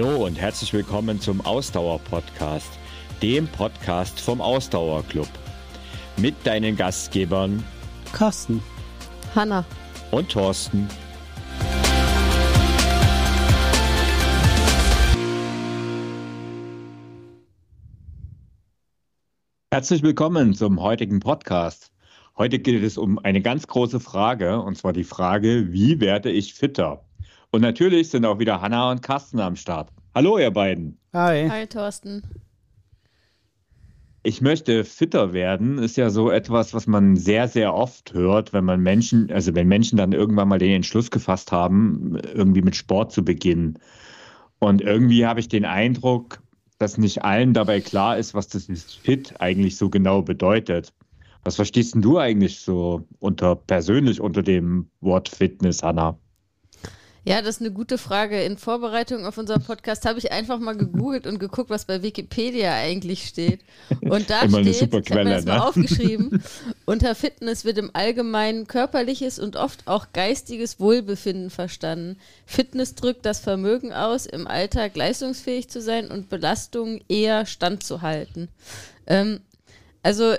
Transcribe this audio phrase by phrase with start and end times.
[0.00, 2.70] Hallo und herzlich willkommen zum Ausdauer-Podcast,
[3.20, 5.28] dem Podcast vom Ausdauerclub.
[6.16, 7.62] Mit deinen Gastgebern
[8.14, 8.62] Carsten,
[9.34, 9.62] Hanna
[10.10, 10.88] und Thorsten.
[19.70, 21.92] Herzlich willkommen zum heutigen Podcast.
[22.38, 26.54] Heute geht es um eine ganz große Frage, und zwar die Frage, wie werde ich
[26.54, 27.04] fitter?
[27.52, 29.90] Und natürlich sind auch wieder Hanna und Carsten am Start.
[30.14, 30.98] Hallo, ihr beiden.
[31.12, 31.48] Hi.
[31.48, 32.22] Hi, Thorsten.
[34.22, 38.64] Ich möchte fitter werden, ist ja so etwas, was man sehr, sehr oft hört, wenn
[38.64, 43.12] man Menschen, also wenn Menschen dann irgendwann mal den Entschluss gefasst haben, irgendwie mit Sport
[43.12, 43.78] zu beginnen.
[44.58, 46.42] Und irgendwie habe ich den Eindruck,
[46.78, 50.92] dass nicht allen dabei klar ist, was das Fit eigentlich so genau bedeutet.
[51.42, 56.18] Was verstehst du eigentlich so unter persönlich unter dem Wort Fitness, Hanna?
[57.24, 58.42] Ja, das ist eine gute Frage.
[58.42, 62.74] In Vorbereitung auf unseren Podcast habe ich einfach mal gegoogelt und geguckt, was bei Wikipedia
[62.74, 63.60] eigentlich steht.
[64.00, 65.52] Und da Immer steht, eine ich habe mir das ne?
[65.52, 66.42] mal aufgeschrieben,
[66.86, 72.18] unter Fitness wird im Allgemeinen körperliches und oft auch geistiges Wohlbefinden verstanden.
[72.46, 78.48] Fitness drückt das Vermögen aus, im Alltag leistungsfähig zu sein und Belastungen eher standzuhalten.
[79.06, 79.40] Ähm,
[80.02, 80.38] also äh,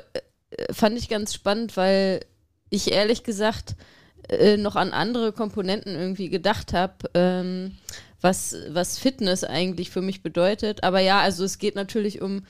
[0.72, 2.22] fand ich ganz spannend, weil
[2.72, 3.76] ich ehrlich gesagt
[4.30, 7.78] äh, noch an andere Komponenten irgendwie gedacht habe, ähm,
[8.22, 10.84] was, was Fitness eigentlich für mich bedeutet.
[10.84, 12.44] Aber ja, also es geht natürlich um,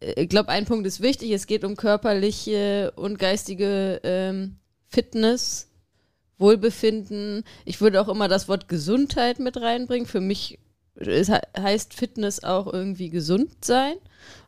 [0.00, 4.56] äh, ich glaube, ein Punkt ist wichtig, es geht um körperliche und geistige ähm,
[4.88, 5.68] Fitness,
[6.38, 7.44] Wohlbefinden.
[7.64, 10.06] Ich würde auch immer das Wort Gesundheit mit reinbringen.
[10.06, 10.58] Für mich
[10.98, 13.94] es heißt Fitness auch irgendwie gesund sein,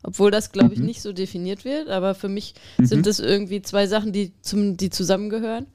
[0.03, 0.87] obwohl das, glaube ich, mhm.
[0.87, 1.89] nicht so definiert wird.
[1.89, 2.85] Aber für mich mhm.
[2.85, 5.67] sind es irgendwie zwei Sachen, die, zum, die zusammengehören.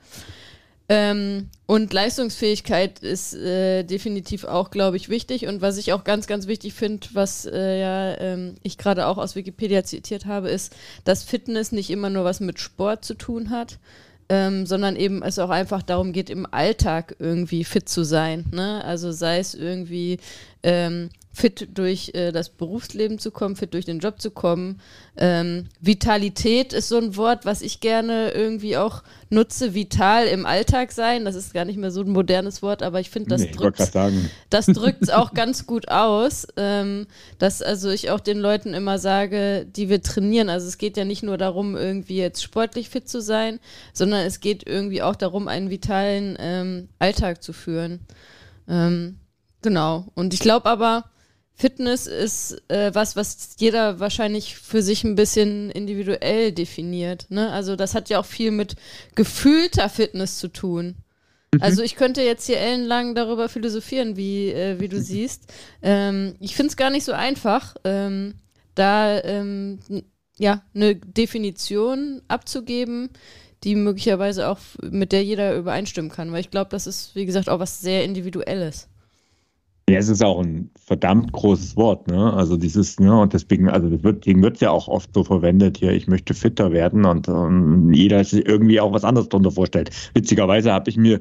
[0.89, 5.47] Ähm, und Leistungsfähigkeit ist äh, definitiv auch, glaube ich, wichtig.
[5.47, 9.17] Und was ich auch ganz, ganz wichtig finde, was äh, ja, ähm, ich gerade auch
[9.17, 13.49] aus Wikipedia zitiert habe, ist, dass Fitness nicht immer nur was mit Sport zu tun
[13.49, 13.79] hat,
[14.29, 18.45] ähm, sondern eben es auch einfach darum geht, im Alltag irgendwie fit zu sein.
[18.53, 18.85] Ne?
[18.85, 20.19] Also sei es irgendwie
[20.63, 24.81] ähm, fit durch äh, das Berufsleben zu kommen, fit durch den Job zu kommen.
[25.17, 29.75] Ähm, Vitalität ist so ein Wort, was ich gerne irgendwie auch nutze.
[29.75, 33.11] Vital im Alltag sein, das ist gar nicht mehr so ein modernes Wort, aber ich
[33.11, 33.81] finde, das nee, drückt
[34.51, 37.07] das drückt auch ganz gut aus, ähm,
[37.39, 40.49] dass also ich auch den Leuten immer sage, die wir trainieren.
[40.49, 43.59] Also es geht ja nicht nur darum, irgendwie jetzt sportlich fit zu sein,
[43.93, 48.01] sondern es geht irgendwie auch darum, einen vitalen ähm, Alltag zu führen.
[48.69, 49.17] Ähm,
[49.63, 50.07] genau.
[50.15, 51.05] Und ich glaube aber,
[51.57, 57.27] Fitness ist äh, was, was jeder wahrscheinlich für sich ein bisschen individuell definiert.
[57.29, 57.51] Ne?
[57.51, 58.75] Also das hat ja auch viel mit
[59.15, 60.97] gefühlter Fitness zu tun.
[61.55, 61.63] Mhm.
[61.63, 65.53] Also ich könnte jetzt hier ellenlang darüber philosophieren, wie, äh, wie du siehst.
[65.81, 68.35] Ähm, ich finde es gar nicht so einfach, ähm,
[68.75, 69.79] da ähm,
[70.37, 73.11] ja eine Definition abzugeben,
[73.63, 76.33] die möglicherweise auch mit der jeder übereinstimmen kann.
[76.33, 78.89] Weil ich glaube, das ist, wie gesagt, auch was sehr Individuelles.
[79.89, 82.33] Ja, es ist auch ein verdammt großes Wort, ne?
[82.33, 85.77] Also dieses, ne, und deswegen, also das wird, deswegen wird ja auch oft so verwendet
[85.77, 89.91] hier, ich möchte fitter werden und, und jeder sich irgendwie auch was anderes darunter vorstellt.
[90.15, 91.21] Witzigerweise habe ich mir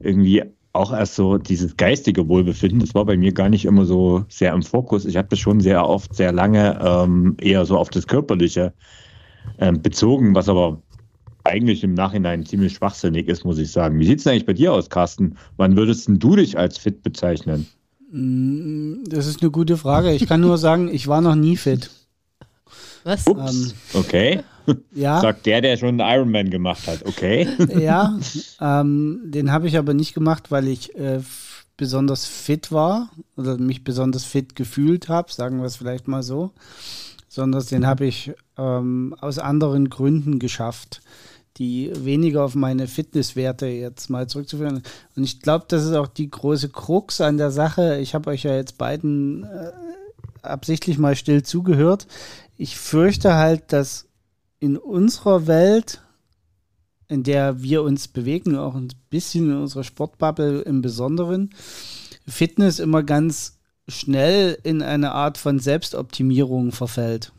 [0.00, 0.42] irgendwie
[0.72, 4.52] auch erst so dieses geistige Wohlbefinden, das war bei mir gar nicht immer so sehr
[4.52, 5.04] im Fokus.
[5.04, 8.74] Ich habe das schon sehr oft, sehr lange ähm, eher so auf das Körperliche
[9.58, 10.82] ähm, bezogen, was aber
[11.44, 13.98] eigentlich im Nachhinein ziemlich schwachsinnig ist, muss ich sagen.
[14.00, 15.36] Wie sieht es eigentlich bei dir aus, Carsten?
[15.56, 17.66] Wann würdest du dich als fit bezeichnen?
[18.14, 20.12] Das ist eine gute Frage.
[20.12, 21.90] Ich kann nur sagen, ich war noch nie fit.
[23.04, 23.26] Was?
[23.26, 24.40] Ups, ähm, okay.
[24.94, 25.20] Ja.
[25.20, 27.04] Sagt der, der schon einen Ironman gemacht hat.
[27.06, 27.48] Okay.
[27.76, 28.18] Ja,
[28.60, 31.20] ähm, den habe ich aber nicht gemacht, weil ich äh,
[31.76, 36.52] besonders fit war oder mich besonders fit gefühlt habe, sagen wir es vielleicht mal so,
[37.28, 41.00] sondern den habe ich ähm, aus anderen Gründen geschafft
[41.58, 44.82] die weniger auf meine Fitnesswerte jetzt mal zurückzuführen.
[45.16, 47.98] Und ich glaube, das ist auch die große Krux an der Sache.
[47.98, 49.70] Ich habe euch ja jetzt beiden äh,
[50.42, 52.06] absichtlich mal still zugehört.
[52.56, 54.06] Ich fürchte halt, dass
[54.60, 56.00] in unserer Welt,
[57.08, 61.50] in der wir uns bewegen, auch ein bisschen in unserer Sportbubble im Besonderen,
[62.26, 63.58] Fitness immer ganz
[63.88, 67.32] schnell in eine Art von Selbstoptimierung verfällt.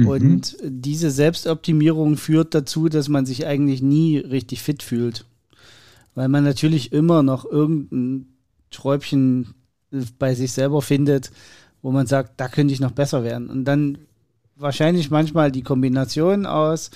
[0.00, 0.08] Mhm.
[0.08, 5.24] Und diese Selbstoptimierung führt dazu, dass man sich eigentlich nie richtig fit fühlt.
[6.14, 8.26] Weil man natürlich immer noch irgendein
[8.70, 9.54] Schräubchen
[10.18, 11.30] bei sich selber findet,
[11.82, 13.48] wo man sagt, da könnte ich noch besser werden.
[13.48, 13.98] Und dann
[14.56, 16.90] wahrscheinlich manchmal die Kombination aus,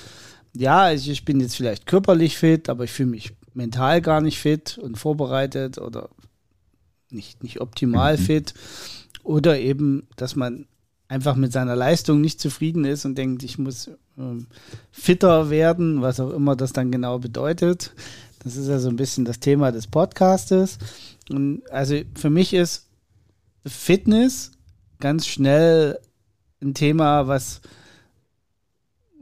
[0.56, 4.78] ja, ich bin jetzt vielleicht körperlich fit, aber ich fühle mich mental gar nicht fit
[4.78, 6.10] und vorbereitet oder
[7.10, 8.20] nicht, nicht optimal mhm.
[8.20, 8.54] fit
[9.22, 10.66] oder eben, dass man
[11.08, 14.46] einfach mit seiner Leistung nicht zufrieden ist und denkt, ich muss ähm,
[14.90, 17.92] fitter werden, was auch immer das dann genau bedeutet.
[18.42, 20.78] Das ist ja so ein bisschen das Thema des Podcastes.
[21.30, 22.88] Und also für mich ist
[23.66, 24.52] Fitness
[25.00, 25.98] ganz schnell
[26.62, 27.60] ein Thema, was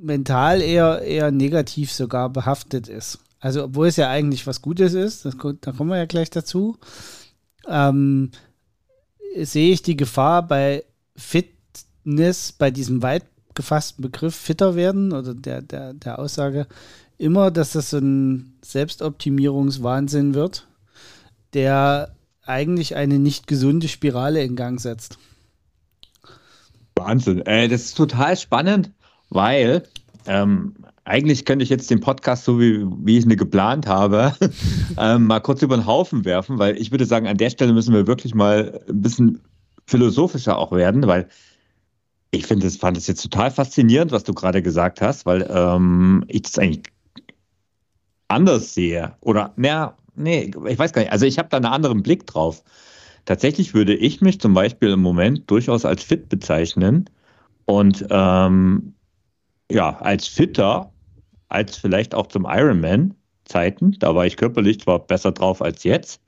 [0.00, 3.19] mental eher, eher negativ sogar behaftet ist.
[3.38, 6.79] Also, obwohl es ja eigentlich was Gutes ist, das, da kommen wir ja gleich dazu,
[7.69, 8.31] ähm,
[9.37, 10.84] sehe ich die Gefahr bei
[12.03, 16.67] Fitness, bei diesem weit gefassten Begriff fitter werden oder der, der, der Aussage
[17.19, 20.67] immer, dass das so ein Selbstoptimierungswahnsinn wird,
[21.55, 22.15] der
[22.45, 25.19] eigentlich eine nicht gesunde Spirale in Gang setzt.
[26.97, 27.43] Wahnsinn.
[27.43, 28.91] Äh, das ist total spannend,
[29.29, 29.85] weil
[30.27, 34.35] ähm, eigentlich könnte ich jetzt den Podcast, so wie, wie ich ihn geplant habe,
[34.99, 37.95] ähm, mal kurz über den Haufen werfen, weil ich würde sagen, an der Stelle müssen
[37.95, 39.41] wir wirklich mal ein bisschen
[39.87, 41.29] philosophischer auch werden, weil
[42.32, 46.25] ich finde, das fand es jetzt total faszinierend, was du gerade gesagt hast, weil ähm,
[46.29, 46.82] ich das eigentlich
[48.29, 49.14] anders sehe.
[49.20, 51.12] Oder, naja, nee, ich weiß gar nicht.
[51.12, 52.64] Also ich habe da einen anderen Blick drauf.
[53.26, 57.08] Tatsächlich würde ich mich zum Beispiel im Moment durchaus als fit bezeichnen
[57.67, 58.94] und ähm,
[59.70, 60.90] ja, als fitter
[61.49, 63.96] als vielleicht auch zum Ironman-Zeiten.
[63.99, 66.23] Da war ich körperlich zwar besser drauf als jetzt,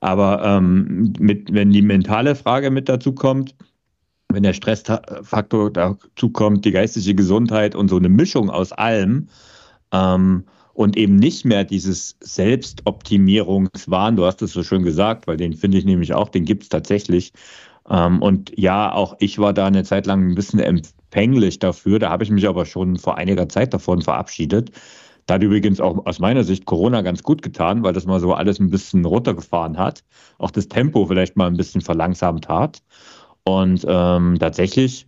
[0.00, 3.54] aber ähm, mit, wenn die mentale Frage mit dazu kommt,
[4.32, 9.28] wenn der Stressfaktor dazu kommt, die geistige Gesundheit und so eine Mischung aus allem,
[9.92, 10.44] ähm,
[10.76, 15.78] und eben nicht mehr dieses Selbstoptimierungswahn, du hast es so schön gesagt, weil den finde
[15.78, 17.32] ich nämlich auch, den gibt es tatsächlich.
[17.88, 22.10] Ähm, und ja, auch ich war da eine Zeit lang ein bisschen empfänglich dafür, da
[22.10, 24.70] habe ich mich aber schon vor einiger Zeit davon verabschiedet.
[25.24, 28.34] Da hat übrigens auch aus meiner Sicht Corona ganz gut getan, weil das mal so
[28.34, 30.04] alles ein bisschen runtergefahren hat,
[30.38, 32.82] auch das Tempo vielleicht mal ein bisschen verlangsamt hat.
[33.46, 35.06] Und ähm, tatsächlich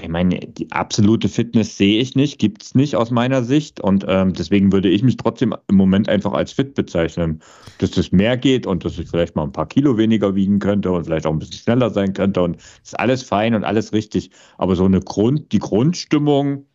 [0.00, 3.80] ich meine, die absolute Fitness sehe ich nicht, gibt es nicht aus meiner Sicht.
[3.80, 7.40] Und ähm, deswegen würde ich mich trotzdem im Moment einfach als fit bezeichnen.
[7.78, 10.92] Dass es mehr geht und dass ich vielleicht mal ein paar Kilo weniger wiegen könnte
[10.92, 12.42] und vielleicht auch ein bisschen schneller sein könnte.
[12.42, 14.30] Und das ist alles fein und alles richtig.
[14.56, 16.67] Aber so eine Grund, die Grundstimmung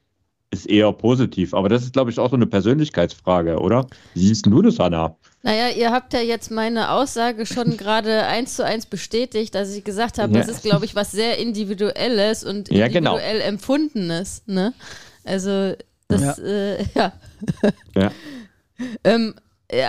[0.53, 1.53] ist eher positiv.
[1.53, 3.88] Aber das ist, glaube ich, auch so eine Persönlichkeitsfrage, oder?
[4.13, 5.15] Wie siehst du das, Anna?
[5.41, 9.83] Naja, ihr habt ja jetzt meine Aussage schon gerade eins zu eins bestätigt, dass ich
[9.83, 10.39] gesagt habe, ja.
[10.39, 13.15] das ist, glaube ich, was sehr Individuelles und ja, genau.
[13.15, 13.50] individuell genau.
[13.50, 14.44] Empfundenes.
[14.45, 14.73] Ne?
[15.25, 15.73] Also,
[16.07, 16.44] das, ja.
[16.44, 17.13] Äh, ja.
[17.95, 18.11] ja.
[19.03, 19.35] ähm,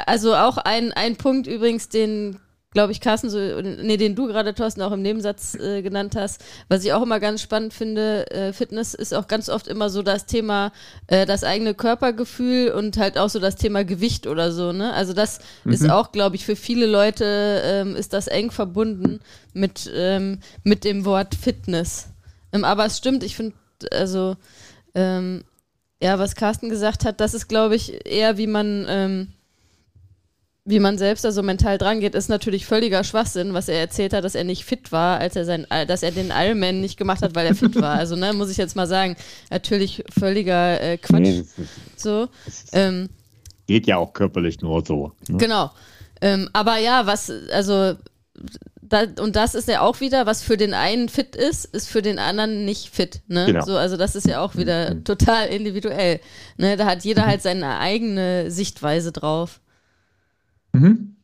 [0.06, 2.38] also auch ein, ein Punkt übrigens, den
[2.74, 6.44] glaube ich, Carsten, so, nee, den du gerade, Thorsten, auch im Nebensatz äh, genannt hast.
[6.68, 10.02] Was ich auch immer ganz spannend finde, äh, Fitness ist auch ganz oft immer so
[10.02, 10.72] das Thema,
[11.06, 14.92] äh, das eigene Körpergefühl und halt auch so das Thema Gewicht oder so, ne?
[14.92, 15.72] Also das mhm.
[15.72, 19.20] ist auch, glaube ich, für viele Leute ähm, ist das eng verbunden
[19.52, 22.08] mit, ähm, mit dem Wort Fitness.
[22.52, 23.54] Ähm, aber es stimmt, ich finde,
[23.92, 24.36] also,
[24.96, 25.44] ähm,
[26.02, 29.32] ja, was Carsten gesagt hat, das ist, glaube ich, eher wie man, ähm,
[30.66, 34.14] wie man selbst da so mental dran geht, ist natürlich völliger Schwachsinn, was er erzählt
[34.14, 37.20] hat, dass er nicht fit war, als er sein, dass er den Ironman nicht gemacht
[37.22, 37.98] hat, weil er fit war.
[37.98, 39.16] Also, ne, muss ich jetzt mal sagen,
[39.50, 41.20] natürlich völliger äh, Quatsch.
[41.20, 41.44] Nee,
[41.96, 42.28] so.
[42.72, 43.10] Ähm,
[43.66, 45.12] geht ja auch körperlich nur so.
[45.28, 45.36] Ne?
[45.36, 45.70] Genau.
[46.22, 47.94] Ähm, aber ja, was, also,
[48.80, 52.00] da, und das ist ja auch wieder, was für den einen fit ist, ist für
[52.00, 53.20] den anderen nicht fit.
[53.28, 53.46] Ne?
[53.46, 53.64] Genau.
[53.66, 55.04] So, also das ist ja auch wieder mhm.
[55.04, 56.20] total individuell.
[56.56, 56.78] Ne?
[56.78, 59.60] Da hat jeder halt seine eigene Sichtweise drauf.
[60.74, 61.16] Mhm.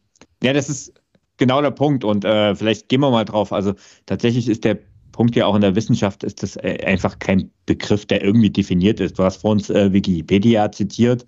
[0.42, 0.94] Ja, das ist
[1.36, 3.52] genau der Punkt und äh, vielleicht gehen wir mal drauf.
[3.52, 3.74] Also
[4.06, 4.78] tatsächlich ist der
[5.12, 9.00] Punkt ja auch in der Wissenschaft, ist das äh, einfach kein Begriff, der irgendwie definiert
[9.00, 9.18] ist.
[9.18, 11.26] Du hast vor uns äh, Wikipedia zitiert.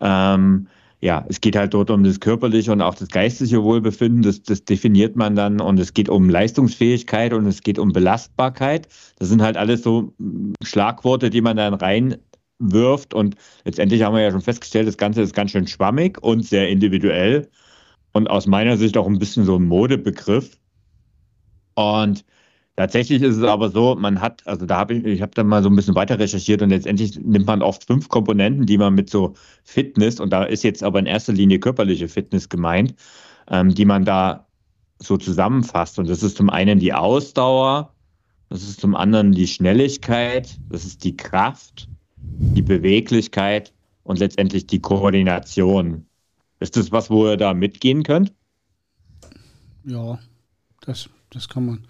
[0.00, 0.68] Ähm,
[1.00, 4.22] ja, es geht halt dort um das körperliche und auch das geistige Wohlbefinden.
[4.22, 8.88] Das, das definiert man dann und es geht um Leistungsfähigkeit und es geht um Belastbarkeit.
[9.18, 12.16] Das sind halt alles so hm, Schlagworte, die man dann rein
[12.58, 13.14] wirft.
[13.14, 16.68] Und letztendlich haben wir ja schon festgestellt, das Ganze ist ganz schön schwammig und sehr
[16.68, 17.48] individuell
[18.12, 20.56] und aus meiner Sicht auch ein bisschen so ein Modebegriff.
[21.74, 22.24] Und
[22.76, 25.62] tatsächlich ist es aber so, man hat, also da habe ich, ich habe da mal
[25.62, 29.10] so ein bisschen weiter recherchiert und letztendlich nimmt man oft fünf Komponenten, die man mit
[29.10, 29.34] so
[29.64, 32.94] Fitness, und da ist jetzt aber in erster Linie körperliche Fitness gemeint,
[33.48, 34.46] ähm, die man da
[34.98, 35.98] so zusammenfasst.
[35.98, 37.92] Und das ist zum einen die Ausdauer,
[38.48, 41.88] das ist zum anderen die Schnelligkeit, das ist die Kraft,
[42.38, 46.06] die Beweglichkeit und letztendlich die Koordination.
[46.60, 48.32] Ist das was, wo ihr da mitgehen könnt?
[49.84, 50.18] Ja,
[50.82, 51.86] das, das kann man.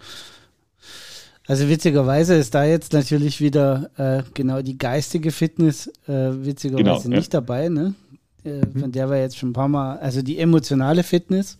[1.47, 7.17] Also witzigerweise ist da jetzt natürlich wieder äh, genau die geistige Fitness äh, witzigerweise genau,
[7.17, 7.39] nicht ja.
[7.39, 7.93] dabei, ne?
[8.43, 8.79] Äh, mhm.
[8.79, 11.59] Von der wir jetzt schon ein paar Mal, also die emotionale Fitness,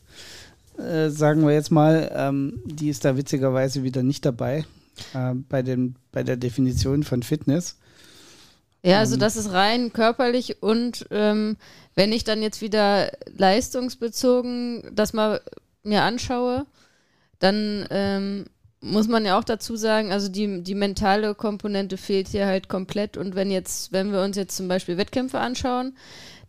[0.78, 4.66] äh, sagen wir jetzt mal, ähm, die ist da witzigerweise wieder nicht dabei
[5.14, 7.78] äh, bei, dem, bei der Definition von Fitness.
[8.86, 9.20] Ja, also ähm.
[9.20, 11.58] das ist rein körperlich und ähm,
[11.96, 15.42] wenn ich dann jetzt wieder leistungsbezogen das mal
[15.84, 16.66] mir anschaue,
[17.40, 18.46] dann ähm,
[18.82, 23.18] muss man ja auch dazu sagen, also die, die mentale Komponente fehlt hier halt komplett.
[23.18, 25.98] Und wenn jetzt, wenn wir uns jetzt zum Beispiel Wettkämpfe anschauen,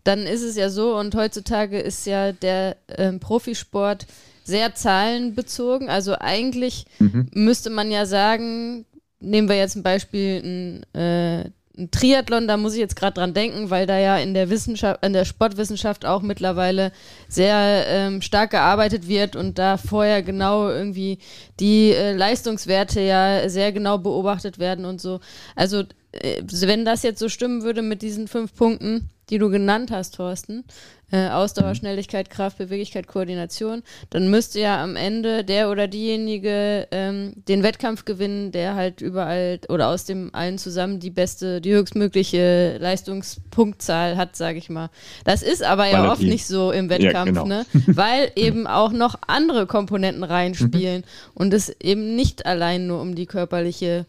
[0.04, 4.06] dann ist es ja so, und heutzutage ist ja der ähm, Profisport
[4.44, 5.88] sehr zahlenbezogen.
[5.88, 7.28] Also eigentlich mhm.
[7.32, 8.84] müsste man ja sagen,
[9.18, 13.34] nehmen wir jetzt ein Beispiel, ein äh, ein Triathlon, da muss ich jetzt gerade dran
[13.34, 16.92] denken, weil da ja in der Wissenschaft, in der Sportwissenschaft auch mittlerweile
[17.28, 21.18] sehr ähm, stark gearbeitet wird und da vorher genau irgendwie
[21.60, 25.20] die äh, Leistungswerte ja sehr genau beobachtet werden und so.
[25.54, 25.80] Also
[26.12, 30.14] äh, wenn das jetzt so stimmen würde mit diesen fünf Punkten, die du genannt hast,
[30.14, 30.64] Thorsten,
[31.10, 31.74] äh, Ausdauer, mhm.
[31.76, 38.04] Schnelligkeit, Kraft, Beweglichkeit, Koordination, dann müsste ja am Ende der oder diejenige ähm, den Wettkampf
[38.04, 44.36] gewinnen, der halt überall oder aus dem allen zusammen die beste, die höchstmögliche Leistungspunktzahl hat,
[44.36, 44.90] sage ich mal.
[45.24, 47.46] Das ist aber ja oft nicht so im Wettkampf, ja, genau.
[47.46, 47.66] ne?
[47.86, 51.30] weil eben auch noch andere Komponenten reinspielen mhm.
[51.34, 54.06] und es eben nicht allein nur um die körperliche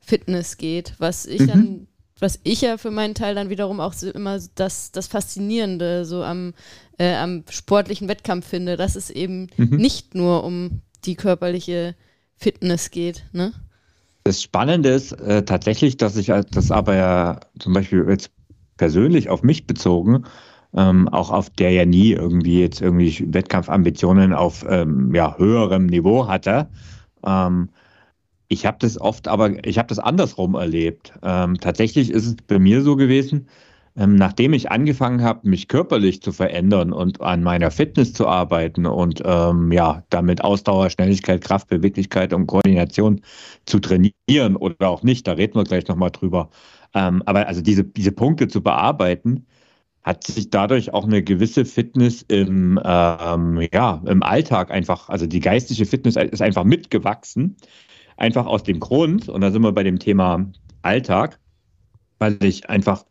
[0.00, 1.46] Fitness geht, was ich mhm.
[1.46, 1.86] dann
[2.20, 6.22] was ich ja für meinen Teil dann wiederum auch so immer das, das Faszinierende so
[6.22, 6.54] am,
[6.98, 9.76] äh, am sportlichen Wettkampf finde, dass es eben mhm.
[9.76, 11.94] nicht nur um die körperliche
[12.36, 13.24] Fitness geht.
[13.32, 13.52] Ne?
[14.24, 18.30] Das Spannende ist äh, tatsächlich, dass ich das aber ja zum Beispiel jetzt
[18.76, 20.24] persönlich auf mich bezogen,
[20.74, 26.28] ähm, auch auf der ja nie irgendwie jetzt irgendwie Wettkampfambitionen auf ähm, ja, höherem Niveau
[26.28, 26.68] hatte.
[27.24, 27.70] Ähm,
[28.50, 31.14] ich habe das oft, aber ich habe das andersrum erlebt.
[31.22, 33.46] Ähm, tatsächlich ist es bei mir so gewesen,
[33.96, 38.86] ähm, nachdem ich angefangen habe, mich körperlich zu verändern und an meiner Fitness zu arbeiten
[38.86, 43.20] und ähm, ja, damit Ausdauer, Schnelligkeit, Kraft, Beweglichkeit und Koordination
[43.66, 46.50] zu trainieren oder auch nicht, da reden wir gleich nochmal drüber.
[46.92, 49.46] Ähm, aber also diese, diese Punkte zu bearbeiten,
[50.02, 55.40] hat sich dadurch auch eine gewisse Fitness im, ähm, ja, im Alltag einfach, also die
[55.40, 57.56] geistige Fitness ist einfach mitgewachsen.
[58.20, 60.46] Einfach aus dem Grund, und da sind wir bei dem Thema
[60.82, 61.40] Alltag,
[62.18, 63.04] weil ich einfach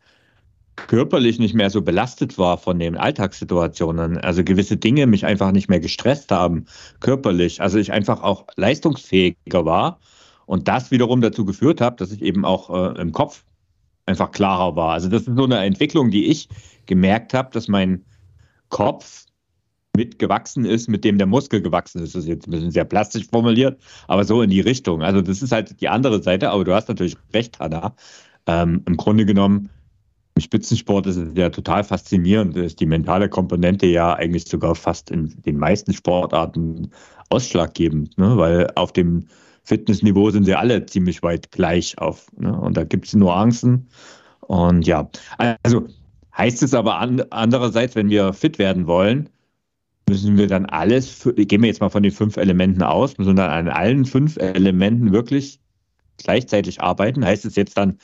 [0.76, 4.18] körperlich nicht mehr so belastet war von den Alltagssituationen.
[4.18, 6.66] Also gewisse Dinge mich einfach nicht mehr gestresst haben,
[7.00, 7.60] körperlich.
[7.60, 9.98] Also ich einfach auch leistungsfähiger war.
[10.46, 13.44] Und das wiederum dazu geführt hat, dass ich eben auch äh, im Kopf
[14.06, 14.92] einfach klarer war.
[14.92, 16.48] Also das ist so eine Entwicklung, die ich
[16.86, 18.04] gemerkt habe, dass mein
[18.68, 19.26] Kopf
[19.96, 22.14] mitgewachsen ist, mit dem der Muskel gewachsen ist.
[22.14, 25.02] Das ist jetzt ein bisschen sehr plastisch formuliert, aber so in die Richtung.
[25.02, 27.94] Also das ist halt die andere Seite, aber du hast natürlich recht, Hanna.
[28.46, 29.68] Ähm, Im Grunde genommen,
[30.36, 32.56] im Spitzensport ist es ja total faszinierend.
[32.56, 36.90] Ist die mentale Komponente ja eigentlich sogar fast in den meisten Sportarten
[37.30, 38.36] ausschlaggebend, ne?
[38.36, 39.26] weil auf dem
[39.64, 42.26] Fitnessniveau sind sie alle ziemlich weit gleich auf.
[42.38, 42.58] Ne?
[42.58, 43.88] Und da gibt es Nuancen.
[44.40, 45.08] Und ja,
[45.62, 45.86] also
[46.36, 49.28] heißt es aber an, andererseits, wenn wir fit werden wollen,
[50.10, 53.42] müssen wir dann alles, gehen wir jetzt mal von den fünf Elementen aus, müssen wir
[53.42, 55.60] dann an allen fünf Elementen wirklich
[56.18, 57.24] gleichzeitig arbeiten?
[57.24, 57.98] Heißt es jetzt dann,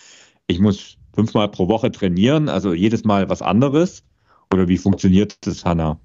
[0.47, 4.05] ich muss fünfmal pro Woche trainieren, also jedes Mal was anderes?
[4.53, 5.99] Oder wie funktioniert das, Hanna?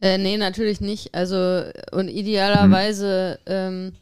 [0.00, 1.14] Äh, nee, natürlich nicht.
[1.14, 3.52] Also, und idealerweise mhm.
[3.52, 3.92] ähm,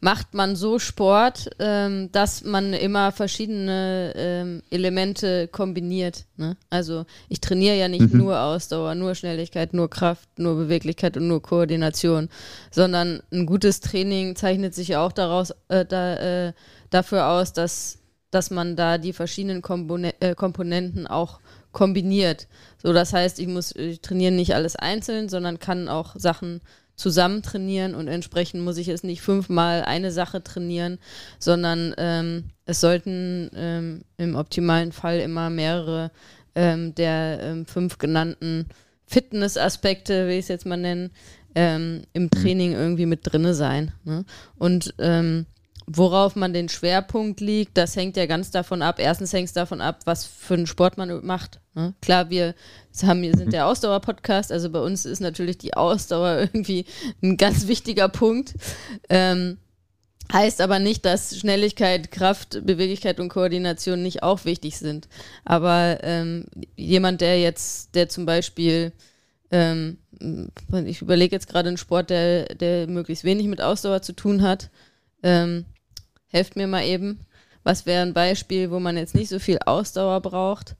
[0.00, 6.26] macht man so Sport, ähm, dass man immer verschiedene ähm, Elemente kombiniert.
[6.36, 6.56] Ne?
[6.70, 8.18] Also ich trainiere ja nicht mhm.
[8.18, 12.28] nur Ausdauer, nur Schnelligkeit, nur Kraft, nur Beweglichkeit und nur Koordination,
[12.70, 16.52] sondern ein gutes Training zeichnet sich auch daraus, äh, da, äh,
[16.90, 17.98] dafür aus, dass,
[18.30, 21.40] dass man da die verschiedenen Kompone äh, Komponenten auch
[21.72, 22.46] kombiniert.
[22.82, 26.60] So, das heißt, ich muss ich trainiere nicht alles einzeln, sondern kann auch Sachen
[26.98, 30.98] zusammen trainieren und entsprechend muss ich es nicht fünfmal eine Sache trainieren,
[31.38, 36.10] sondern ähm, es sollten ähm, im optimalen Fall immer mehrere
[36.54, 38.66] ähm, der ähm, fünf genannten
[39.06, 41.10] Fitnessaspekte, wie ich es jetzt mal nennen,
[41.54, 42.30] ähm, im mhm.
[42.30, 43.92] Training irgendwie mit drinne sein.
[44.04, 44.24] Ne?
[44.58, 45.46] Und ähm,
[45.90, 48.98] Worauf man den Schwerpunkt liegt, das hängt ja ganz davon ab.
[48.98, 51.60] Erstens hängt es davon ab, was für einen Sport man macht.
[51.74, 51.94] Ne?
[52.02, 52.54] Klar, wir
[53.02, 56.84] haben, wir sind der Ausdauer-Podcast, also bei uns ist natürlich die Ausdauer irgendwie
[57.22, 58.54] ein ganz wichtiger Punkt.
[59.08, 59.56] Ähm,
[60.30, 65.08] heißt aber nicht, dass Schnelligkeit, Kraft, Beweglichkeit und Koordination nicht auch wichtig sind.
[65.46, 66.44] Aber ähm,
[66.76, 68.92] jemand, der jetzt, der zum Beispiel
[69.50, 69.96] ähm,
[70.84, 74.70] ich überlege jetzt gerade einen Sport, der, der möglichst wenig mit Ausdauer zu tun hat.
[75.22, 75.64] Ähm,
[76.28, 77.20] helft mir mal eben.
[77.64, 80.76] Was wäre ein Beispiel, wo man jetzt nicht so viel Ausdauer braucht?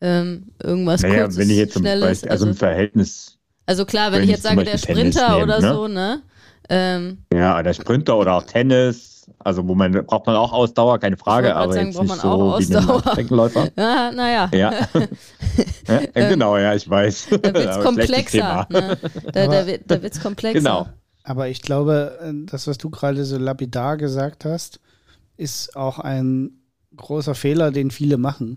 [0.00, 3.84] Ähm, irgendwas naja, kurzes, wenn ich jetzt zum schnelles, Beispiel, also, also im Verhältnis Also
[3.84, 5.74] klar, wenn, wenn ich jetzt sage, der Sprinter nehmen, oder ne?
[5.74, 6.22] so, ne?
[6.68, 11.16] Ähm, ja, der Sprinter oder auch Tennis, also wo man braucht man auch Ausdauer, keine
[11.16, 13.68] Frage, aber sagen, jetzt nicht so wie ein Streckenläufer.
[13.76, 14.50] ja, naja.
[14.52, 14.72] Ja.
[14.72, 16.00] ja.
[16.28, 17.28] Genau, ja, ich weiß.
[17.30, 18.66] Da wird es komplexer.
[18.68, 18.98] Ne?
[19.32, 20.58] Da, da, da wird es komplexer.
[20.58, 20.86] Genau.
[21.28, 24.80] Aber ich glaube, äh, das, was du gerade so lapidar gesagt hast,
[25.36, 26.52] ist auch ein
[26.96, 28.56] großer Fehler, den viele machen.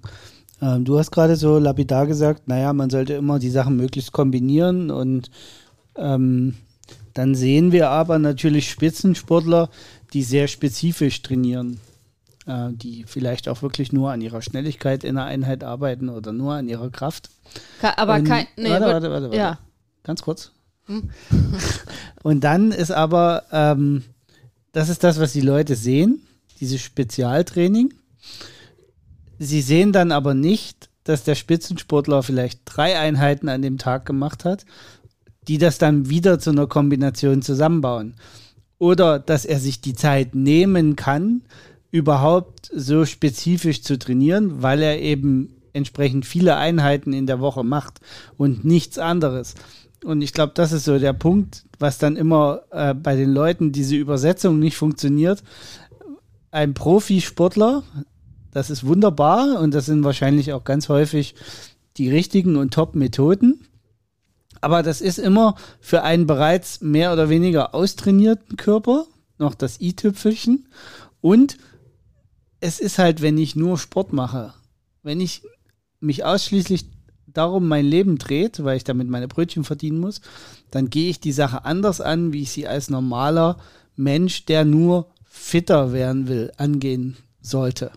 [0.62, 4.90] Ähm, du hast gerade so lapidar gesagt, naja, man sollte immer die Sachen möglichst kombinieren
[4.90, 5.30] und
[5.98, 6.56] ähm,
[7.13, 9.70] dann sehen wir aber natürlich Spitzensportler,
[10.13, 11.82] die sehr spezifisch trainieren,
[12.46, 16.54] äh, die vielleicht auch wirklich nur an ihrer Schnelligkeit in der Einheit arbeiten oder nur
[16.54, 17.32] an ihrer Kraft.
[17.98, 18.48] Aber und, kein.
[18.56, 19.38] Nee, warte, warte, warte, warte.
[19.38, 19.60] Ja.
[20.04, 20.54] Ganz kurz.
[22.23, 24.03] Und dann ist aber, ähm,
[24.71, 26.21] das ist das, was die Leute sehen,
[26.59, 27.93] dieses Spezialtraining.
[29.39, 34.45] Sie sehen dann aber nicht, dass der Spitzensportler vielleicht drei Einheiten an dem Tag gemacht
[34.45, 34.65] hat,
[35.47, 38.15] die das dann wieder zu einer Kombination zusammenbauen.
[38.77, 41.41] Oder dass er sich die Zeit nehmen kann,
[41.91, 48.00] überhaupt so spezifisch zu trainieren, weil er eben entsprechend viele Einheiten in der Woche macht
[48.38, 49.55] und nichts anderes.
[50.03, 53.72] Und ich glaube, das ist so der Punkt, was dann immer äh, bei den Leuten
[53.72, 55.43] diese Übersetzung nicht funktioniert.
[56.50, 57.84] Ein Profisportler,
[58.51, 61.36] das ist wunderbar und das sind wahrscheinlich auch ganz häufig
[61.98, 63.67] die richtigen und Top-Methoden.
[64.60, 69.05] Aber das ist immer für einen bereits mehr oder weniger austrainierten Körper
[69.38, 70.67] noch das i-Tüpfelchen.
[71.20, 71.58] Und
[72.60, 74.53] es ist halt, wenn ich nur Sport mache,
[75.03, 75.43] wenn ich
[76.00, 76.86] mich ausschließlich
[77.33, 80.21] darum mein Leben dreht, weil ich damit meine Brötchen verdienen muss,
[80.71, 83.57] dann gehe ich die Sache anders an, wie ich sie als normaler
[83.95, 87.91] Mensch, der nur fitter werden will, angehen sollte.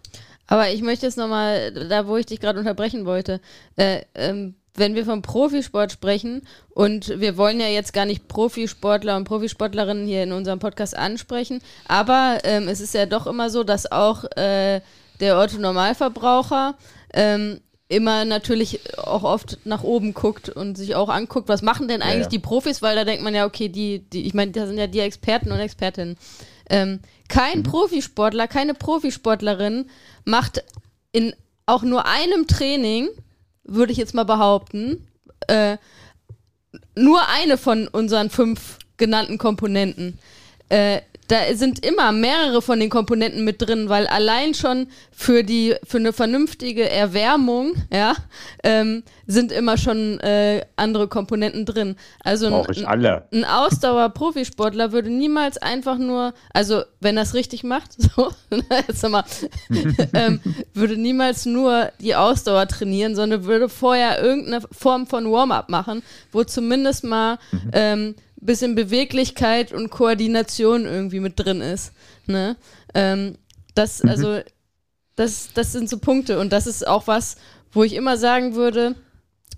[0.46, 3.40] Aber ich möchte jetzt nochmal, da wo ich dich gerade unterbrechen wollte,
[3.76, 9.16] äh, ähm, wenn wir vom Profisport sprechen und wir wollen ja jetzt gar nicht Profisportler
[9.16, 13.62] und Profisportlerinnen hier in unserem Podcast ansprechen, aber ähm, es ist ja doch immer so,
[13.62, 14.80] dass auch äh,
[15.20, 16.74] der Otto Normalverbraucher
[17.12, 22.02] ähm, immer natürlich auch oft nach oben guckt und sich auch anguckt, was machen denn
[22.02, 22.28] eigentlich ja, ja.
[22.28, 24.86] die Profis, weil da denkt man ja, okay, die, die ich meine, da sind ja
[24.86, 26.16] die Experten und Expertinnen.
[26.70, 27.62] Ähm, kein mhm.
[27.64, 29.90] Profisportler, keine Profisportlerin
[30.24, 30.64] macht
[31.12, 31.34] in
[31.66, 33.08] auch nur einem Training,
[33.64, 35.06] würde ich jetzt mal behaupten,
[35.46, 35.76] äh,
[36.94, 40.18] nur eine von unseren fünf genannten Komponenten.
[40.68, 45.74] Äh, da sind immer mehrere von den Komponenten mit drin, weil allein schon für die
[45.84, 48.14] für eine vernünftige Erwärmung, ja,
[48.62, 51.96] ähm, sind immer schon äh, andere Komponenten drin.
[52.22, 53.26] Also ein, ich alle.
[53.32, 58.30] ein Ausdauer-Profisportler würde niemals einfach nur, also wenn er es richtig macht, so,
[58.86, 59.24] jetzt mal,
[60.12, 60.40] ähm,
[60.74, 66.44] würde niemals nur die Ausdauer trainieren, sondern würde vorher irgendeine Form von Warm-up machen, wo
[66.44, 67.70] zumindest mal mhm.
[67.72, 68.14] ähm,
[68.46, 71.92] bisschen Beweglichkeit und Koordination irgendwie mit drin ist.
[72.26, 72.56] Ne?
[72.94, 73.38] Ähm,
[73.74, 74.10] das, mhm.
[74.10, 74.40] also,
[75.16, 77.36] das, das sind so Punkte und das ist auch was,
[77.72, 78.94] wo ich immer sagen würde,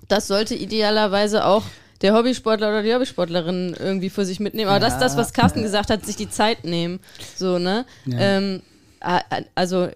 [0.08, 1.64] das sollte idealerweise auch
[2.02, 4.68] der Hobbysportler oder die Hobbysportlerin irgendwie für sich mitnehmen.
[4.68, 4.84] Aber ja.
[4.84, 7.00] das ist das, was Carsten gesagt hat, sich die Zeit nehmen.
[7.34, 7.86] So, ne?
[8.04, 8.18] Ja.
[8.18, 8.62] Ähm,
[9.54, 9.88] also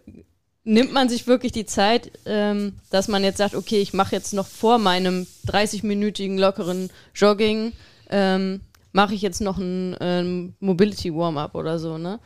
[0.65, 4.33] nimmt man sich wirklich die Zeit, ähm, dass man jetzt sagt, okay, ich mache jetzt
[4.33, 7.73] noch vor meinem 30-minütigen lockeren Jogging
[8.09, 8.61] ähm,
[8.93, 12.21] mache ich jetzt noch ein ähm, Mobility Warm-up oder so, ne?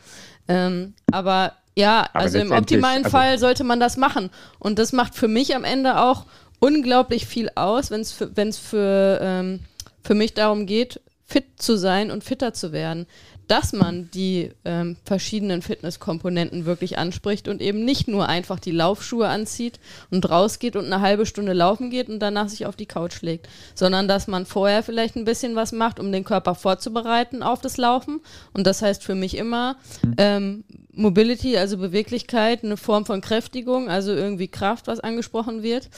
[0.48, 4.31] Ähm, aber ja, aber also im optimalen also Fall sollte man das machen.
[4.59, 6.27] Und das macht für mich am Ende auch
[6.61, 9.61] unglaublich viel aus, wenn es für, für, ähm,
[10.03, 13.07] für mich darum geht, fit zu sein und fitter zu werden
[13.48, 19.28] dass man die ähm, verschiedenen Fitnesskomponenten wirklich anspricht und eben nicht nur einfach die Laufschuhe
[19.28, 19.80] anzieht
[20.11, 23.48] und rausgeht und eine halbe Stunde laufen geht und danach sich auf die Couch legt,
[23.74, 27.76] sondern dass man vorher vielleicht ein bisschen was macht, um den Körper vorzubereiten auf das
[27.76, 28.20] Laufen.
[28.52, 30.14] Und das heißt für mich immer mhm.
[30.18, 35.88] ähm, Mobility, also Beweglichkeit, eine Form von Kräftigung, also irgendwie Kraft, was angesprochen wird,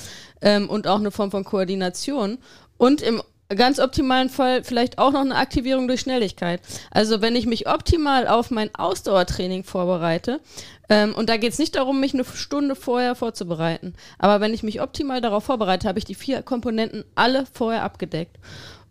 [0.41, 2.39] ähm, und auch eine Form von Koordination.
[2.79, 3.23] Und im
[3.55, 6.61] ganz optimalen Fall vielleicht auch noch eine Aktivierung durch Schnelligkeit.
[6.91, 10.41] Also wenn ich mich optimal auf mein Ausdauertraining vorbereite,
[10.89, 14.63] ähm, und da geht es nicht darum, mich eine Stunde vorher vorzubereiten, aber wenn ich
[14.63, 18.37] mich optimal darauf vorbereite, habe ich die vier Komponenten alle vorher abgedeckt.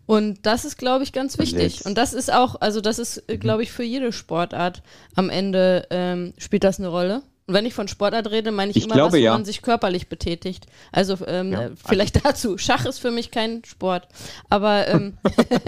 [0.06, 1.84] Und das ist, glaube ich, ganz wichtig.
[1.84, 3.40] Und das ist auch, also das ist, mhm.
[3.40, 4.82] glaube ich, für jede Sportart
[5.16, 7.22] am Ende ähm, spielt das eine Rolle.
[7.46, 9.32] Und wenn ich von Sportart rede, meine ich, ich immer, glaube, was, ja.
[9.32, 10.66] man sich körperlich betätigt.
[10.90, 11.70] Also ähm, ja.
[11.86, 12.58] vielleicht dazu.
[12.58, 14.08] Schach ist für mich kein Sport.
[14.50, 15.16] Aber ähm,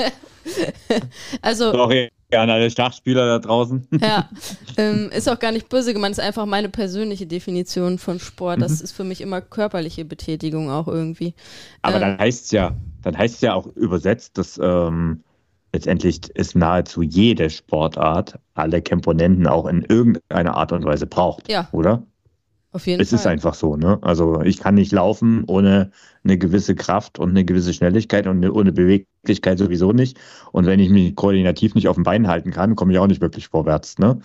[1.42, 1.72] also.
[1.72, 1.92] Doch,
[2.36, 3.88] an alle Schachspieler da draußen.
[4.00, 4.28] Ja,
[4.76, 8.60] ähm, ist auch gar nicht böse gemeint, ist einfach meine persönliche Definition von Sport.
[8.60, 8.84] Das mhm.
[8.84, 11.34] ist für mich immer körperliche Betätigung auch irgendwie.
[11.80, 15.22] Aber ähm, dann heißt es ja, dann heißt es ja auch übersetzt, dass ähm,
[15.72, 21.50] letztendlich ist nahezu jede Sportart alle Komponenten auch in irgendeiner Art und Weise braucht.
[21.50, 21.68] Ja.
[21.72, 22.02] Oder?
[22.72, 23.18] Auf jeden es Fall.
[23.18, 23.98] ist einfach so, ne?
[24.02, 25.90] Also ich kann nicht laufen ohne
[26.22, 30.18] eine gewisse Kraft und eine gewisse Schnelligkeit und eine, ohne Beweglichkeit sowieso nicht.
[30.52, 33.22] Und wenn ich mich koordinativ nicht auf dem Bein halten kann, komme ich auch nicht
[33.22, 34.18] wirklich vorwärts, ne?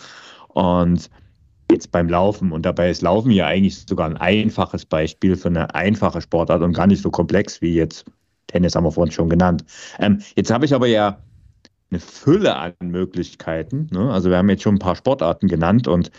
[0.50, 1.10] Und
[1.72, 5.74] jetzt beim Laufen, und dabei ist Laufen ja eigentlich sogar ein einfaches Beispiel für eine
[5.74, 8.06] einfache Sportart und gar nicht so komplex wie jetzt
[8.48, 9.64] Tennis, haben wir vorhin schon genannt.
[10.00, 11.18] Ähm, jetzt habe ich aber ja
[11.94, 13.88] eine Fülle an Möglichkeiten.
[13.92, 14.12] Ne?
[14.12, 16.12] Also wir haben jetzt schon ein paar Sportarten genannt und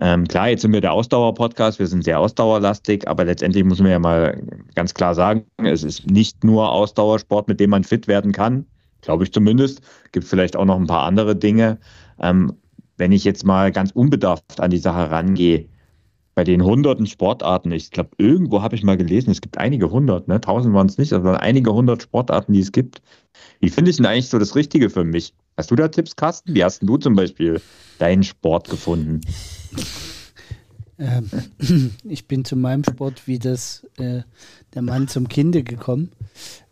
[0.00, 3.90] ähm, klar, jetzt sind wir der Ausdauer-Podcast, wir sind sehr ausdauerlastig, aber letztendlich muss man
[3.90, 4.40] ja mal
[4.74, 8.64] ganz klar sagen, es ist nicht nur Ausdauersport, mit dem man fit werden kann,
[9.00, 9.82] glaube ich zumindest.
[10.12, 11.78] Gibt vielleicht auch noch ein paar andere Dinge.
[12.20, 12.54] Ähm,
[12.96, 15.68] wenn ich jetzt mal ganz unbedarft an die Sache rangehe,
[16.38, 20.28] bei den hunderten Sportarten, ich glaube, irgendwo habe ich mal gelesen, es gibt einige hundert,
[20.28, 20.40] ne?
[20.40, 23.02] tausend waren es nicht, aber einige hundert Sportarten, die es gibt.
[23.58, 25.34] Wie finde ich denn eigentlich so das Richtige für mich?
[25.56, 26.54] Hast du da Tipps, Carsten?
[26.54, 27.60] Wie hast du zum Beispiel
[27.98, 29.20] deinen Sport gefunden?
[31.00, 31.28] Ähm,
[32.04, 34.22] ich bin zu meinem Sport wie das äh,
[34.74, 36.12] der Mann zum Kinde gekommen.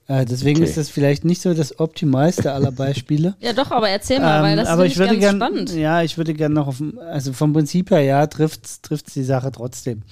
[0.08, 0.68] Äh, deswegen okay.
[0.68, 3.36] ist das vielleicht nicht so das optimalste aller Beispiele.
[3.40, 5.74] ja, doch, aber erzähl mal, ähm, weil das aber ich würde ganz gern, spannend.
[5.74, 9.50] Ja, ich würde gerne noch auf, also vom Prinzip her, ja, trifft es die Sache
[9.50, 10.02] trotzdem.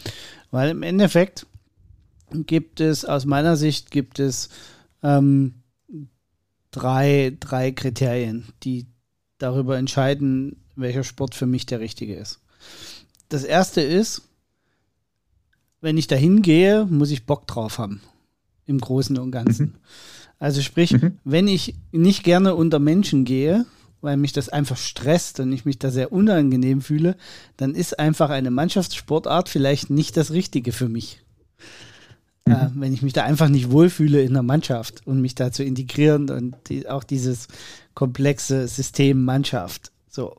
[0.51, 1.47] Weil im Endeffekt
[2.33, 4.49] gibt es, aus meiner Sicht, gibt es
[5.03, 5.55] ähm,
[6.73, 8.87] drei, drei Kriterien, die
[9.39, 12.41] darüber entscheiden, welcher Sport für mich der richtige ist.
[13.29, 14.23] Das erste ist,
[15.81, 18.01] wenn ich dahin gehe, muss ich Bock drauf haben.
[18.67, 19.67] Im Großen und Ganzen.
[19.67, 19.75] Mhm.
[20.39, 21.19] Also sprich, mhm.
[21.25, 23.67] wenn ich nicht gerne unter Menschen gehe,
[24.01, 27.17] weil mich das einfach stresst und ich mich da sehr unangenehm fühle,
[27.57, 31.23] dann ist einfach eine Mannschaftssportart vielleicht nicht das Richtige für mich.
[32.47, 32.53] Mhm.
[32.53, 35.65] Äh, wenn ich mich da einfach nicht wohlfühle in der Mannschaft und mich da zu
[35.65, 37.49] integrieren und die, auch dieses
[37.95, 39.93] komplexe System Mannschaft.
[40.11, 40.37] So.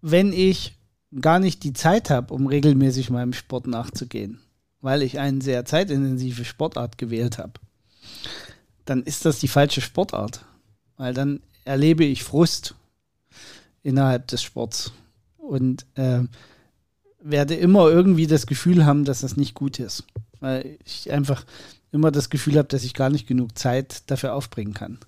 [0.00, 0.78] Wenn ich
[1.20, 4.40] gar nicht die Zeit habe, um regelmäßig meinem Sport nachzugehen,
[4.82, 7.54] weil ich eine sehr zeitintensive Sportart gewählt habe,
[8.84, 10.44] dann ist das die falsche Sportart.
[10.98, 12.74] Weil dann erlebe ich Frust
[13.82, 14.92] innerhalb des Sports
[15.38, 16.20] und äh,
[17.22, 20.04] werde immer irgendwie das Gefühl haben, dass das nicht gut ist
[20.42, 21.44] weil ich einfach
[21.92, 24.98] immer das Gefühl habe, dass ich gar nicht genug Zeit dafür aufbringen kann.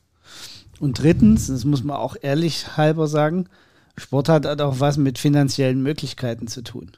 [0.81, 3.49] Und drittens, das muss man auch ehrlich halber sagen,
[3.97, 6.93] Sport hat auch was mit finanziellen Möglichkeiten zu tun.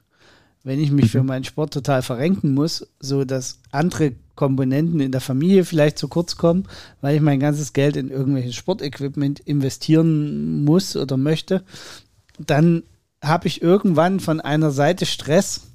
[0.66, 1.29] Wenn ich mich für mhm.
[1.29, 6.37] meinen Sport total verrenken muss, so dass andere Komponenten in der Familie vielleicht zu kurz
[6.37, 6.66] kommen,
[7.00, 11.62] weil ich mein ganzes Geld in irgendwelches Sportequipment investieren muss oder möchte,
[12.40, 12.83] dann
[13.22, 15.68] habe ich irgendwann von einer Seite Stress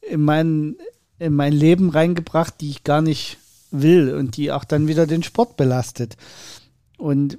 [0.00, 0.78] in meinen
[1.20, 3.38] in mein Leben reingebracht, die ich gar nicht
[3.70, 6.16] will und die auch dann wieder den Sport belastet.
[6.98, 7.38] Und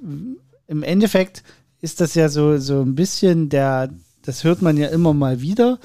[0.66, 1.42] im Endeffekt
[1.82, 3.90] ist das ja so, so ein bisschen der,
[4.22, 5.78] das hört man ja immer mal wieder,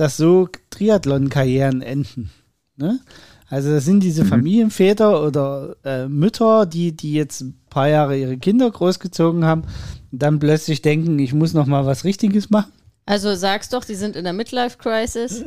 [0.00, 2.30] dass so Triathlon-Karrieren enden.
[2.76, 3.00] Ne?
[3.48, 4.28] Also das sind diese mhm.
[4.28, 9.62] Familienväter oder äh, Mütter, die, die jetzt ein paar Jahre ihre Kinder großgezogen haben
[10.12, 12.72] und dann plötzlich denken, ich muss noch mal was Richtiges machen
[13.08, 15.42] also sag's doch, die sind in der Midlife-Crisis.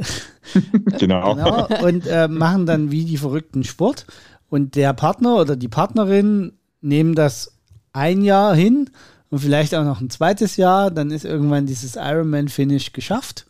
[0.97, 1.35] genau.
[1.35, 1.67] genau.
[1.83, 4.07] Und äh, machen dann wie die verrückten Sport.
[4.49, 7.53] Und der Partner oder die Partnerin nehmen das
[7.93, 8.89] ein Jahr hin
[9.29, 10.89] und vielleicht auch noch ein zweites Jahr.
[10.89, 13.45] Dann ist irgendwann dieses Ironman-Finish geschafft.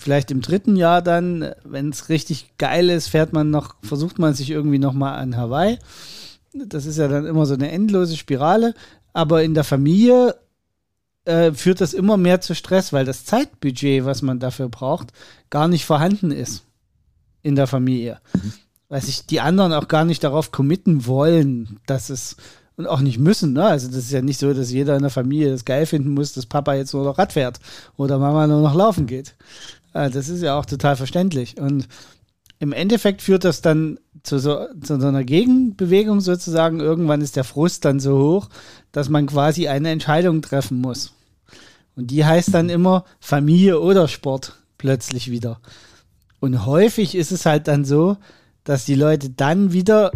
[0.00, 4.32] Vielleicht im dritten Jahr dann, wenn es richtig geil ist, fährt man noch, versucht man
[4.34, 5.78] sich irgendwie nochmal an Hawaii.
[6.52, 8.74] Das ist ja dann immer so eine endlose Spirale.
[9.12, 10.36] Aber in der Familie
[11.24, 15.12] äh, führt das immer mehr zu Stress, weil das Zeitbudget, was man dafür braucht,
[15.50, 16.62] gar nicht vorhanden ist
[17.42, 18.20] in der Familie.
[18.34, 18.52] Mhm.
[18.88, 22.36] Weil sich die anderen auch gar nicht darauf committen wollen, dass es
[22.78, 23.52] und auch nicht müssen.
[23.52, 23.64] Ne?
[23.64, 26.32] Also das ist ja nicht so, dass jeder in der Familie das geil finden muss,
[26.32, 27.58] dass Papa jetzt nur noch Rad fährt
[27.96, 29.34] oder Mama nur noch laufen geht.
[29.98, 31.58] Äh, das ist ja auch total verständlich.
[31.58, 31.88] Und
[32.58, 36.80] im Endeffekt führt das dann zu so, zu so einer Gegenbewegung sozusagen.
[36.80, 38.48] Irgendwann ist der Frust dann so hoch,
[38.92, 41.14] dass man quasi eine Entscheidung treffen muss.
[41.96, 45.60] Und die heißt dann immer Familie oder Sport plötzlich wieder.
[46.40, 48.16] Und häufig ist es halt dann so,
[48.62, 50.12] dass die Leute dann wieder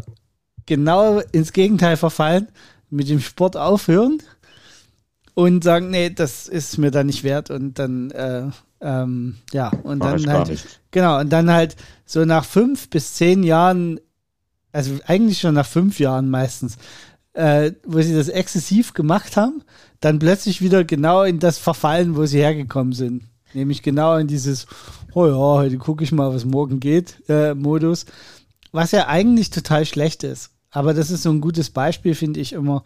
[0.66, 2.48] genau ins Gegenteil verfallen,
[2.90, 4.18] mit dem Sport aufhören
[5.34, 8.50] und sagen, nee, das ist mir dann nicht wert und dann äh,
[8.82, 13.42] ähm, ja und Mach dann halt genau und dann halt so nach fünf bis zehn
[13.42, 14.00] Jahren,
[14.72, 16.76] also eigentlich schon nach fünf Jahren meistens
[17.34, 19.62] äh, wo sie das exzessiv gemacht haben,
[20.00, 23.24] dann plötzlich wieder genau in das verfallen, wo sie hergekommen sind.
[23.54, 24.66] Nämlich genau in dieses,
[25.14, 28.06] oh ja, heute gucke ich mal, was morgen geht, äh, Modus.
[28.72, 30.50] Was ja eigentlich total schlecht ist.
[30.70, 32.82] Aber das ist so ein gutes Beispiel, finde ich immer.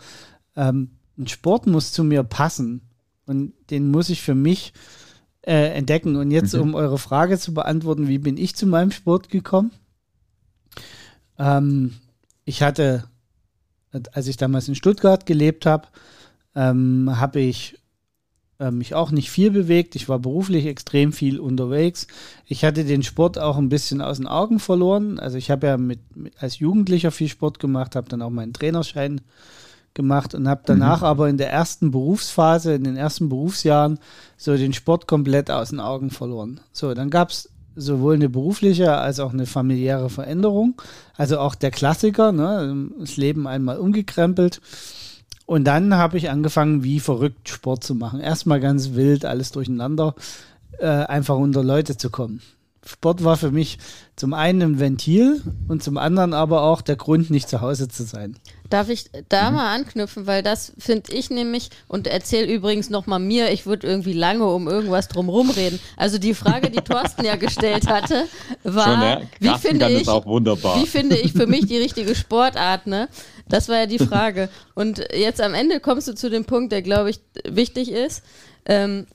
[0.56, 2.82] Ähm, ein Sport muss zu mir passen.
[3.26, 4.72] Und den muss ich für mich
[5.46, 6.16] äh, entdecken.
[6.16, 6.60] Und jetzt, mhm.
[6.60, 9.70] um eure Frage zu beantworten, wie bin ich zu meinem Sport gekommen?
[11.38, 11.94] Ähm,
[12.44, 13.04] ich hatte,
[14.12, 15.88] als ich damals in Stuttgart gelebt habe,
[16.54, 17.78] ähm, habe ich
[18.58, 19.96] äh, mich auch nicht viel bewegt.
[19.96, 22.06] Ich war beruflich extrem viel unterwegs.
[22.46, 25.18] Ich hatte den Sport auch ein bisschen aus den Augen verloren.
[25.18, 28.52] Also ich habe ja mit, mit, als Jugendlicher viel Sport gemacht, habe dann auch meinen
[28.52, 29.20] Trainerschein
[29.96, 31.06] gemacht und habe danach mhm.
[31.06, 33.98] aber in der ersten Berufsphase, in den ersten Berufsjahren,
[34.36, 36.60] so den Sport komplett aus den Augen verloren.
[36.70, 40.80] So, dann gab es sowohl eine berufliche als auch eine familiäre Veränderung.
[41.16, 42.88] Also auch der Klassiker, ne?
[42.98, 44.60] das Leben einmal umgekrempelt.
[45.44, 48.20] Und dann habe ich angefangen, wie verrückt Sport zu machen.
[48.20, 50.14] Erstmal ganz wild, alles durcheinander,
[50.78, 52.40] äh, einfach unter Leute zu kommen.
[52.84, 53.78] Sport war für mich
[54.14, 58.04] zum einen ein Ventil und zum anderen aber auch der Grund, nicht zu Hause zu
[58.04, 58.36] sein.
[58.70, 59.56] Darf ich da mhm.
[59.56, 64.12] mal anknüpfen, weil das finde ich nämlich, und erzähl übrigens nochmal mir, ich würde irgendwie
[64.12, 65.78] lange um irgendwas drumherum reden.
[65.96, 68.26] Also die Frage, die Thorsten ja gestellt hatte,
[68.64, 73.08] war, Schon, wie, finde ich, wie finde ich für mich die richtige Sportart, ne?
[73.48, 74.48] Das war ja die Frage.
[74.74, 78.22] Und jetzt am Ende kommst du zu dem Punkt, der, glaube ich, wichtig ist.
[78.64, 79.06] Ähm,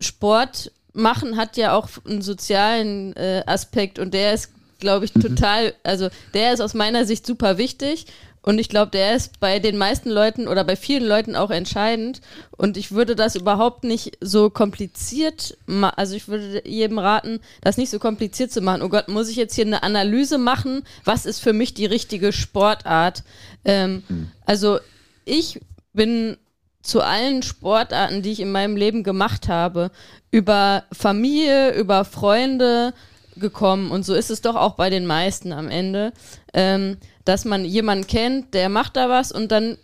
[0.00, 5.20] Sport machen hat ja auch einen sozialen äh, Aspekt und der ist, glaube ich, mhm.
[5.20, 8.06] total, also der ist aus meiner Sicht super wichtig
[8.42, 12.22] und ich glaube, der ist bei den meisten Leuten oder bei vielen Leuten auch entscheidend.
[12.56, 15.94] Und ich würde das überhaupt nicht so kompliziert machen.
[15.96, 18.82] Also ich würde jedem raten, das nicht so kompliziert zu machen.
[18.82, 20.84] Oh Gott, muss ich jetzt hier eine Analyse machen?
[21.04, 23.24] Was ist für mich die richtige Sportart?
[23.64, 24.30] Ähm, mhm.
[24.46, 24.78] Also
[25.26, 25.60] ich
[25.92, 26.38] bin
[26.82, 29.90] zu allen Sportarten, die ich in meinem Leben gemacht habe,
[30.30, 32.94] über Familie, über Freunde
[33.40, 33.90] gekommen.
[33.90, 36.12] Und so ist es doch auch bei den meisten am Ende,
[36.54, 39.78] ähm, dass man jemanden kennt, der macht da was und dann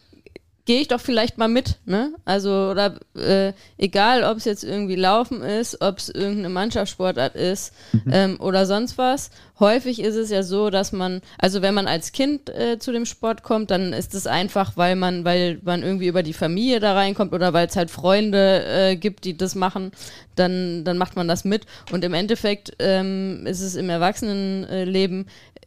[0.66, 2.12] gehe ich doch vielleicht mal mit, ne?
[2.24, 7.72] Also, oder äh, egal, ob es jetzt irgendwie Laufen ist, ob es irgendeine Mannschaftssportart ist
[7.92, 8.12] mhm.
[8.12, 9.31] ähm, oder sonst was.
[9.61, 13.07] Häufig ist es ja so, dass man, also wenn man als Kind äh, zu dem
[13.07, 16.94] Sport kommt, dann ist es einfach, weil man, weil man irgendwie über die Familie da
[16.94, 19.92] reinkommt oder weil es halt Freunde äh, gibt, die das machen,
[20.35, 21.64] dann, dann macht man das mit.
[21.92, 25.26] Und im Endeffekt ähm, ist es im Erwachsenenleben,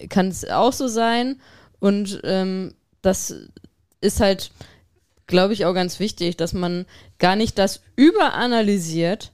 [0.10, 1.40] kann es auch so sein.
[1.80, 3.34] Und ähm, das
[4.02, 4.52] ist halt,
[5.30, 6.86] glaube ich, auch ganz wichtig, dass man
[7.20, 9.32] gar nicht das überanalysiert,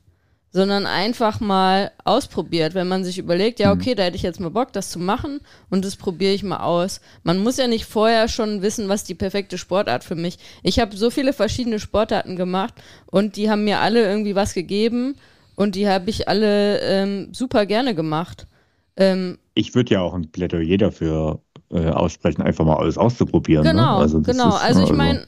[0.52, 2.76] sondern einfach mal ausprobiert.
[2.76, 3.82] Wenn man sich überlegt, ja, mhm.
[3.82, 6.60] okay, da hätte ich jetzt mal Bock, das zu machen und das probiere ich mal
[6.60, 7.02] aus.
[7.24, 10.38] Man muss ja nicht vorher schon wissen, was die perfekte Sportart für mich.
[10.64, 12.74] Ich habe so viele verschiedene Sportarten gemacht
[13.08, 15.16] und die haben mir alle irgendwie was gegeben
[15.56, 18.48] und die habe ich alle ähm, super gerne gemacht.
[18.96, 23.66] Ähm, ich würde ja auch ein Plädoyer dafür äh, aussprechen, einfach mal alles auszuprobieren.
[23.66, 23.72] Ne?
[23.72, 24.02] Genau, ne?
[24.04, 24.50] also genau.
[24.50, 25.26] Ist, also ich also meine,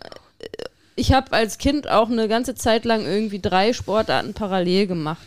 [0.96, 5.26] ich habe als Kind auch eine ganze Zeit lang irgendwie drei Sportarten parallel gemacht.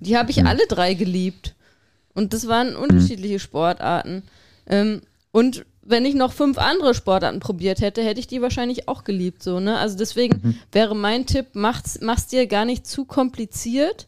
[0.00, 0.46] Die habe ich hm.
[0.46, 1.54] alle drei geliebt.
[2.14, 3.40] Und das waren unterschiedliche hm.
[3.40, 4.22] Sportarten.
[4.66, 9.04] Ähm, und wenn ich noch fünf andere Sportarten probiert hätte, hätte ich die wahrscheinlich auch
[9.04, 9.42] geliebt.
[9.42, 9.78] So, ne?
[9.78, 10.58] Also deswegen mhm.
[10.72, 14.06] wäre mein Tipp, mach's, mach's dir gar nicht zu kompliziert,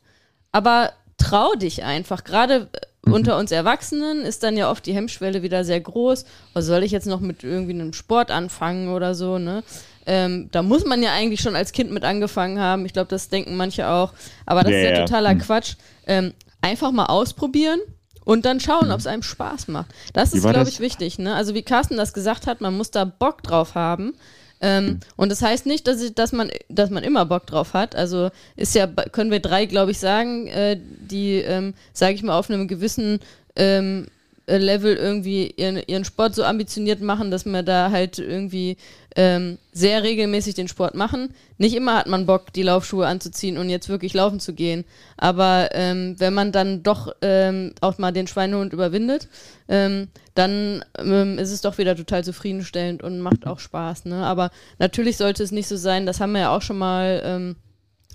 [0.53, 2.25] aber trau dich einfach.
[2.25, 2.69] Gerade
[3.05, 3.12] mhm.
[3.12, 6.25] unter uns Erwachsenen ist dann ja oft die Hemmschwelle wieder sehr groß.
[6.53, 9.62] Was soll ich jetzt noch mit irgendwie einem Sport anfangen oder so, ne?
[10.07, 12.87] Ähm, da muss man ja eigentlich schon als Kind mit angefangen haben.
[12.87, 14.12] Ich glaube, das denken manche auch.
[14.47, 15.38] Aber das yeah, ist ja totaler ja.
[15.38, 15.75] Quatsch.
[16.07, 17.81] Ähm, einfach mal ausprobieren
[18.25, 18.93] und dann schauen, mhm.
[18.93, 19.91] ob es einem Spaß macht.
[20.12, 21.19] Das ist, glaube ich, wichtig.
[21.19, 21.35] Ne?
[21.35, 24.15] Also wie Carsten das gesagt hat, man muss da Bock drauf haben.
[24.61, 25.01] Ähm, mhm.
[25.17, 27.97] Und das heißt nicht, dass, ich, dass, man, dass man immer Bock drauf hat.
[27.97, 32.38] Also ist ja, können wir drei, glaube ich, sagen, äh, die, ähm, sage ich mal,
[32.38, 33.19] auf einem gewissen
[33.57, 34.11] ähm, äh,
[34.46, 38.76] Level irgendwie ihren, ihren Sport so ambitioniert machen, dass wir da halt irgendwie
[39.14, 41.35] ähm, sehr regelmäßig den Sport machen.
[41.59, 44.85] Nicht immer hat man Bock, die Laufschuhe anzuziehen und jetzt wirklich laufen zu gehen.
[45.16, 49.28] Aber ähm, wenn man dann doch ähm, auch mal den Schweinehund überwindet,
[49.68, 54.07] ähm, dann ähm, ist es doch wieder total zufriedenstellend und macht auch Spaß.
[54.07, 54.24] Ne?
[54.24, 57.57] Aber natürlich sollte es nicht so sein, das haben wir ja auch schon mal ähm,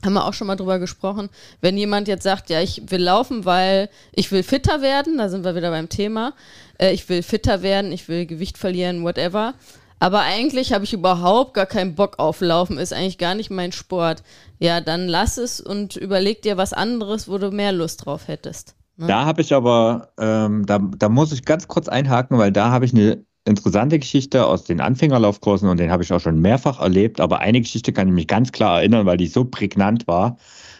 [0.03, 1.29] haben wir auch schon mal drüber gesprochen.
[1.61, 5.43] Wenn jemand jetzt sagt, ja, ich will laufen, weil ich will fitter werden, da sind
[5.43, 6.33] wir wieder beim Thema.
[6.77, 9.53] Äh, ich will fitter werden, ich will Gewicht verlieren, whatever.
[9.99, 13.71] Aber eigentlich habe ich überhaupt gar keinen Bock auf Laufen, ist eigentlich gar nicht mein
[13.71, 14.21] Sport.
[14.59, 18.75] Ja, dann lass es und überleg dir was anderes, wo du mehr Lust drauf hättest.
[18.97, 19.07] Ne?
[19.07, 22.85] Da habe ich aber, ähm, da, da muss ich ganz kurz einhaken, weil da habe
[22.85, 27.19] ich eine interessante Geschichte aus den Anfängerlaufkursen und den habe ich auch schon mehrfach erlebt,
[27.19, 30.37] aber eine Geschichte kann ich mich ganz klar erinnern, weil die so prägnant war,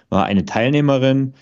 [0.10, 1.34] war eine Teilnehmerin,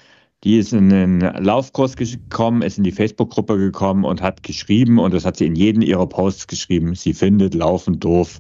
[0.43, 5.13] die ist in einen Laufkurs gekommen, ist in die Facebook-Gruppe gekommen und hat geschrieben, und
[5.13, 8.39] das hat sie in jedem ihrer Posts geschrieben, sie findet Laufen doof.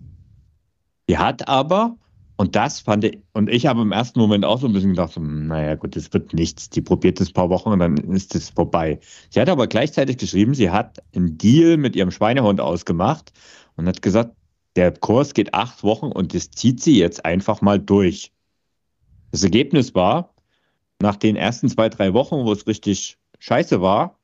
[1.07, 1.97] Sie hat aber,
[2.37, 5.15] und das fand ich, und ich habe im ersten Moment auch so ein bisschen gedacht,
[5.15, 6.69] hm, naja gut, das wird nichts.
[6.69, 8.99] Die probiert es ein paar Wochen und dann ist es vorbei.
[9.29, 13.31] Sie hat aber gleichzeitig geschrieben, sie hat einen Deal mit ihrem Schweinehund ausgemacht
[13.77, 14.35] und hat gesagt,
[14.75, 18.33] der Kurs geht acht Wochen und das zieht sie jetzt einfach mal durch.
[19.31, 20.33] Das Ergebnis war,
[21.01, 24.19] nach den ersten zwei, drei Wochen, wo es richtig scheiße war,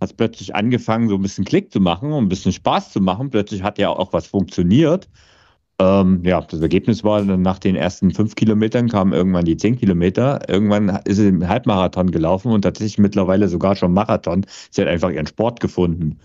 [0.00, 3.00] hat es plötzlich angefangen, so ein bisschen Klick zu machen und ein bisschen Spaß zu
[3.00, 3.30] machen.
[3.30, 5.08] Plötzlich hat ja auch was funktioniert.
[5.78, 10.48] Ähm, ja, das Ergebnis war, nach den ersten fünf Kilometern kamen irgendwann die zehn Kilometer.
[10.48, 14.46] Irgendwann ist sie im Halbmarathon gelaufen und tatsächlich mittlerweile sogar schon Marathon.
[14.70, 16.18] Sie hat einfach ihren Sport gefunden.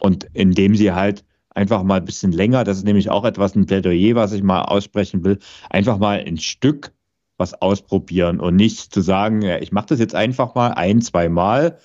[0.00, 3.66] Und indem sie halt einfach mal ein bisschen länger, das ist nämlich auch etwas, ein
[3.66, 5.38] Plädoyer, was ich mal aussprechen will,
[5.70, 6.92] einfach mal ein Stück
[7.36, 11.78] was ausprobieren und nicht zu sagen, ich mache das jetzt einfach mal ein, zwei Mal.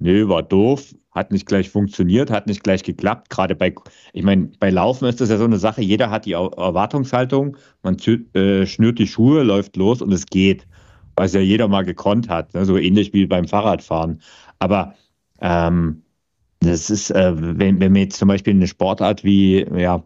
[0.00, 3.30] Nö, war doof, hat nicht gleich funktioniert, hat nicht gleich geklappt.
[3.30, 3.74] Gerade bei,
[4.12, 7.96] ich meine, bei Laufen ist das ja so eine Sache, jeder hat die Erwartungshaltung, man
[8.34, 10.66] äh, schnürt die Schuhe, läuft los und es geht,
[11.16, 12.64] was ja jeder mal gekonnt hat, ne?
[12.64, 14.22] so ähnlich wie beim Fahrradfahren.
[14.60, 14.94] Aber
[15.40, 16.02] ähm,
[16.60, 20.04] das ist, äh, wenn, wenn wir jetzt zum Beispiel eine Sportart wie ja,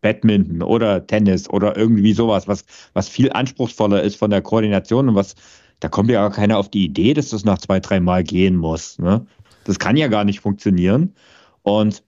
[0.00, 5.14] Badminton oder Tennis oder irgendwie sowas, was, was viel anspruchsvoller ist von der Koordination und
[5.14, 5.34] was,
[5.80, 8.56] da kommt ja gar keiner auf die Idee, dass das nach zwei, drei Mal gehen
[8.56, 8.98] muss.
[8.98, 9.26] Ne?
[9.64, 11.14] Das kann ja gar nicht funktionieren.
[11.62, 12.02] Und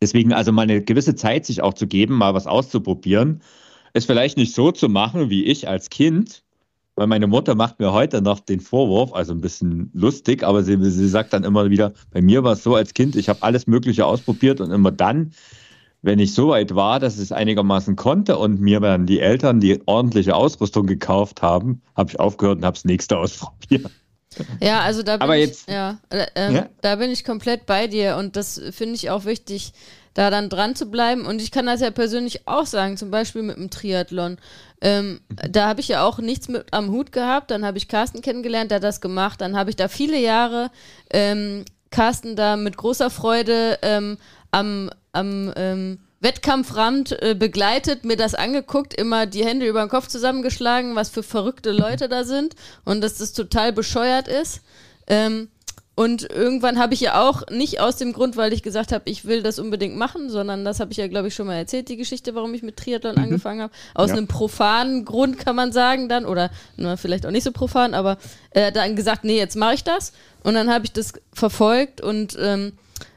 [0.00, 3.42] deswegen also mal eine gewisse Zeit sich auch zu geben, mal was auszuprobieren,
[3.92, 6.44] es vielleicht nicht so zu machen wie ich als Kind,
[6.96, 10.78] weil meine Mutter macht mir heute noch den Vorwurf, also ein bisschen lustig, aber sie,
[10.90, 13.66] sie sagt dann immer wieder, bei mir war es so als Kind, ich habe alles
[13.66, 15.32] Mögliche ausprobiert und immer dann,
[16.04, 19.58] wenn ich so weit war, dass ich es einigermaßen konnte und mir dann die Eltern
[19.58, 23.90] die ordentliche Ausrüstung gekauft haben, habe ich aufgehört und habe das nächste ausprobiert.
[24.60, 26.68] Ja, also da bin Aber ich, jetzt, ja, äh, ähm, ja?
[26.82, 29.72] da bin ich komplett bei dir und das finde ich auch wichtig,
[30.12, 31.24] da dann dran zu bleiben.
[31.24, 34.38] Und ich kann das ja persönlich auch sagen, zum Beispiel mit dem Triathlon.
[34.80, 37.50] Ähm, da habe ich ja auch nichts mit am Hut gehabt.
[37.50, 39.40] Dann habe ich Carsten kennengelernt, der hat das gemacht.
[39.40, 40.70] Dann habe ich da viele Jahre
[41.10, 44.18] ähm, Carsten da mit großer Freude ähm,
[44.50, 50.08] am, am ähm, Wettkampfrand äh, begleitet, mir das angeguckt, immer die Hände über den Kopf
[50.08, 54.62] zusammengeschlagen, was für verrückte Leute da sind und dass das total bescheuert ist.
[55.06, 55.48] Ähm,
[55.96, 59.26] und irgendwann habe ich ja auch nicht aus dem Grund, weil ich gesagt habe, ich
[59.26, 61.96] will das unbedingt machen, sondern das habe ich ja, glaube ich, schon mal erzählt, die
[61.96, 63.22] Geschichte, warum ich mit Triathlon mhm.
[63.22, 63.72] angefangen habe.
[63.94, 64.16] Aus ja.
[64.16, 68.18] einem profanen Grund kann man sagen dann, oder na, vielleicht auch nicht so profan, aber
[68.50, 70.12] äh, dann gesagt, nee, jetzt mache ich das.
[70.42, 72.72] Und dann habe ich das verfolgt und ähm,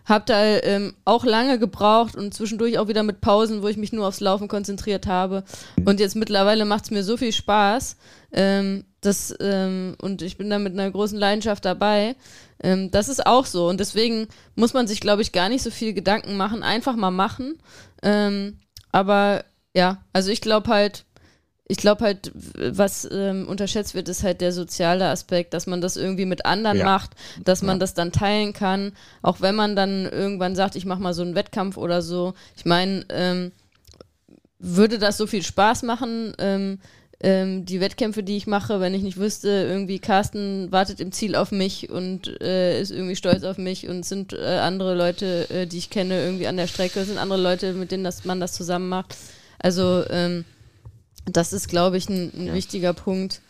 [0.08, 3.92] habe da ähm, auch lange gebraucht und zwischendurch auch wieder mit Pausen, wo ich mich
[3.92, 5.44] nur aufs Laufen konzentriert habe.
[5.86, 7.98] Und jetzt mittlerweile macht es mir so viel Spaß.
[8.32, 12.16] Ähm, das, ähm, und ich bin da mit einer großen Leidenschaft dabei.
[12.64, 13.68] Ähm, das ist auch so.
[13.68, 16.64] Und deswegen muss man sich, glaube ich, gar nicht so viel Gedanken machen.
[16.64, 17.58] Einfach mal machen.
[18.02, 18.60] Ähm,
[18.94, 19.44] aber
[19.76, 21.04] ja, also ich glaube halt,
[21.68, 25.98] ich glaube halt, was ähm, unterschätzt wird, ist halt der soziale Aspekt, dass man das
[25.98, 26.86] irgendwie mit anderen ja.
[26.86, 27.12] macht,
[27.44, 27.80] dass man ja.
[27.80, 31.36] das dann teilen kann, auch wenn man dann irgendwann sagt, ich mache mal so einen
[31.36, 32.34] Wettkampf oder so.
[32.56, 33.52] Ich meine, ähm,
[34.60, 36.80] würde das so viel Spaß machen, ähm,
[37.20, 41.36] ähm, die Wettkämpfe, die ich mache, wenn ich nicht wüsste, irgendwie Carsten wartet im Ziel
[41.36, 45.66] auf mich und äh, ist irgendwie stolz auf mich und sind äh, andere Leute, äh,
[45.66, 48.54] die ich kenne, irgendwie an der Strecke, sind andere Leute, mit denen das, man das
[48.54, 49.18] zusammen macht.
[49.60, 50.46] Also ähm,
[51.28, 52.54] das ist, glaube ich, ein, ein ja.
[52.54, 53.42] wichtiger Punkt,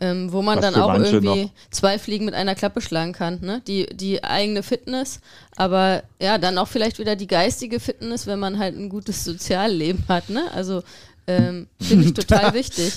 [0.00, 1.50] ähm, wo man Was dann auch irgendwie noch.
[1.70, 3.40] zwei Fliegen mit einer Klappe schlagen kann.
[3.40, 3.62] Ne?
[3.66, 5.20] Die, die eigene Fitness,
[5.56, 10.04] aber ja, dann auch vielleicht wieder die geistige Fitness, wenn man halt ein gutes Sozialleben
[10.08, 10.30] hat.
[10.30, 10.50] Ne?
[10.52, 10.82] Also
[11.26, 12.92] ähm, Finde ich total wichtig.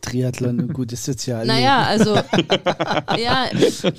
[0.00, 1.48] Triathlon, ein gutes Sozialleben.
[1.48, 2.14] Naja, also,
[3.18, 3.46] ja,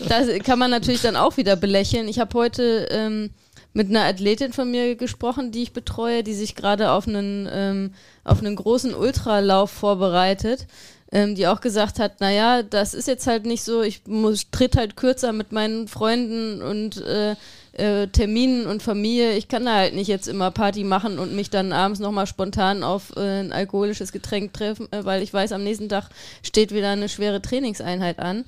[0.08, 2.08] das kann man natürlich dann auch wieder belächeln.
[2.08, 3.30] Ich habe heute ähm,
[3.74, 7.94] mit einer Athletin von mir gesprochen, die ich betreue, die sich gerade auf einen, ähm,
[8.24, 10.68] auf einen großen Ultralauf vorbereitet,
[11.12, 14.76] ähm, die auch gesagt hat, naja, das ist jetzt halt nicht so, ich muss, tritt
[14.76, 17.36] halt kürzer mit meinen Freunden und äh,
[17.74, 19.34] äh, Terminen und Familie.
[19.34, 22.84] Ich kann da halt nicht jetzt immer Party machen und mich dann abends nochmal spontan
[22.84, 26.10] auf äh, ein alkoholisches Getränk treffen, äh, weil ich weiß, am nächsten Tag
[26.44, 28.46] steht wieder eine schwere Trainingseinheit an.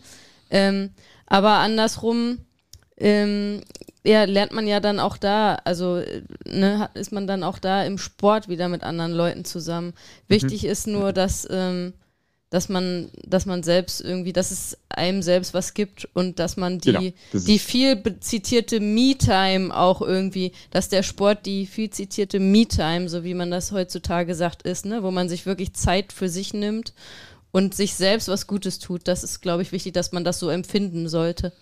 [0.49, 0.91] Ähm,
[1.27, 2.39] aber andersrum
[2.97, 3.61] ähm,
[4.03, 6.01] ja, lernt man ja dann auch da, also
[6.45, 9.93] ne, ist man dann auch da im Sport wieder mit anderen Leuten zusammen.
[10.27, 10.69] Wichtig mhm.
[10.69, 11.93] ist nur, dass, ähm,
[12.49, 16.79] dass man, dass man selbst irgendwie, dass es einem selbst was gibt und dass man
[16.79, 16.91] die,
[17.31, 23.23] genau, die viel zitierte Me-Time auch irgendwie, dass der Sport die viel zitierte Me-Time, so
[23.23, 26.93] wie man das heutzutage sagt, ist, ne, wo man sich wirklich Zeit für sich nimmt
[27.51, 29.07] und sich selbst was Gutes tut.
[29.07, 31.53] Das ist, glaube ich, wichtig, dass man das so empfinden sollte.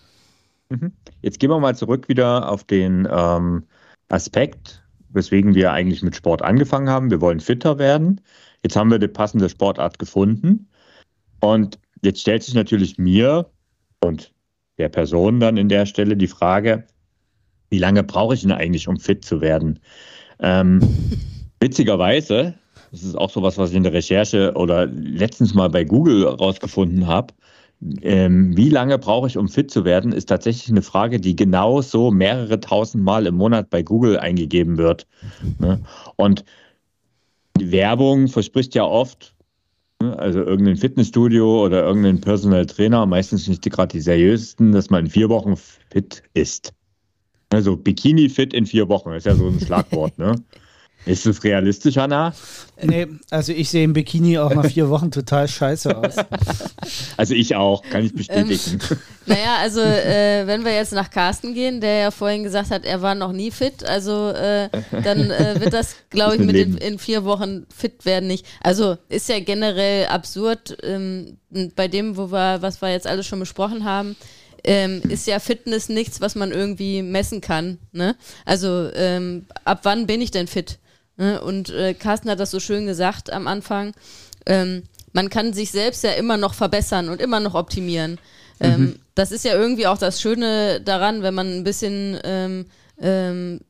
[0.70, 0.92] Mhm.
[1.22, 3.64] Jetzt gehen wir mal zurück wieder auf den ähm,
[4.08, 7.10] Aspekt, weswegen wir eigentlich mit Sport angefangen haben.
[7.10, 8.20] Wir wollen fitter werden.
[8.62, 10.68] Jetzt haben wir die passende Sportart gefunden.
[11.40, 13.50] Und jetzt stellt sich natürlich mir
[14.02, 14.32] und
[14.78, 16.86] der Person dann in der Stelle die Frage,
[17.68, 19.80] wie lange brauche ich denn eigentlich, um fit zu werden?
[20.40, 20.80] Ähm,
[21.60, 22.54] witzigerweise,
[22.90, 26.26] das ist auch so was, was ich in der Recherche oder letztens mal bei Google
[26.26, 27.34] rausgefunden habe,
[28.02, 31.80] ähm, wie lange brauche ich, um fit zu werden, ist tatsächlich eine Frage, die genau
[31.80, 35.06] so mehrere tausend Mal im Monat bei Google eingegeben wird.
[35.58, 35.80] Ne?
[36.16, 36.44] Und
[37.58, 39.34] Werbung verspricht ja oft,
[40.00, 40.18] Ne?
[40.18, 45.10] Also irgendein Fitnessstudio oder irgendein Personal Trainer, meistens nicht gerade die seriösesten, dass man in
[45.10, 46.72] vier Wochen fit ist.
[47.50, 50.34] Also Bikini fit in vier Wochen, ist ja so ein Schlagwort, ne?
[51.06, 52.34] Ist das realistisch, Hanna?
[52.82, 56.16] Nee, also ich sehe im Bikini auch nach vier Wochen total scheiße aus.
[57.16, 58.80] Also ich auch, kann ich bestätigen.
[58.90, 62.84] Ähm, naja, also äh, wenn wir jetzt nach Carsten gehen, der ja vorhin gesagt hat,
[62.84, 66.78] er war noch nie fit, also äh, dann äh, wird das, glaube ich, mit in,
[66.78, 68.46] in, vier Wochen fit werden nicht.
[68.62, 71.36] Also ist ja generell absurd, ähm,
[71.76, 74.16] bei dem, wo wir, was wir jetzt alles schon besprochen haben,
[74.64, 77.78] ähm, ist ja Fitness nichts, was man irgendwie messen kann.
[77.92, 78.16] Ne?
[78.44, 80.78] Also ähm, ab wann bin ich denn fit?
[81.20, 81.38] Ne?
[81.40, 83.92] Und äh, Carsten hat das so schön gesagt am Anfang.
[84.46, 88.18] Ähm, man kann sich selbst ja immer noch verbessern und immer noch optimieren.
[88.58, 88.98] Ähm, mhm.
[89.14, 92.66] Das ist ja irgendwie auch das Schöne daran, wenn man ein bisschen ähm,
[92.98, 93.60] ähm,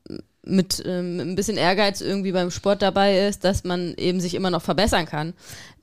[0.51, 4.51] mit ähm, ein bisschen Ehrgeiz irgendwie beim Sport dabei ist, dass man eben sich immer
[4.51, 5.35] noch verbessern kann.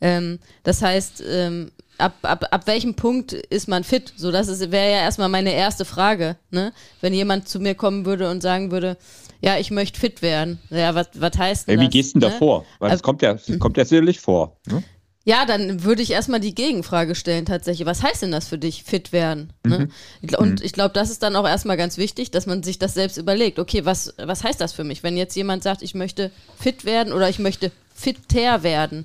[0.02, 4.14] Ähm, das heißt, ähm, ab, ab, ab welchem Punkt ist man fit?
[4.18, 6.38] So, das wäre ja erstmal meine erste Frage.
[6.52, 6.74] Ne?
[7.02, 8.98] Wenn jemand zu mir kommen würde und sagen würde,
[9.42, 10.60] ja, ich möchte fit werden.
[10.70, 12.34] Ja, was, was heißt denn ja, Wie gehst du denn ne?
[12.34, 12.66] da vor?
[12.80, 14.58] Weil also, das kommt ja, das kommt ja sicherlich vor.
[14.68, 14.84] Ne?
[15.28, 17.86] Ja, dann würde ich erstmal die Gegenfrage stellen tatsächlich.
[17.86, 19.52] Was heißt denn das für dich, fit werden?
[19.66, 19.90] Ne?
[20.22, 20.36] Mhm.
[20.38, 20.66] Und mhm.
[20.66, 23.60] ich glaube, das ist dann auch erstmal ganz wichtig, dass man sich das selbst überlegt.
[23.60, 25.04] Okay, was, was heißt das für mich?
[25.04, 29.04] Wenn jetzt jemand sagt, ich möchte fit werden oder ich möchte fitter werden,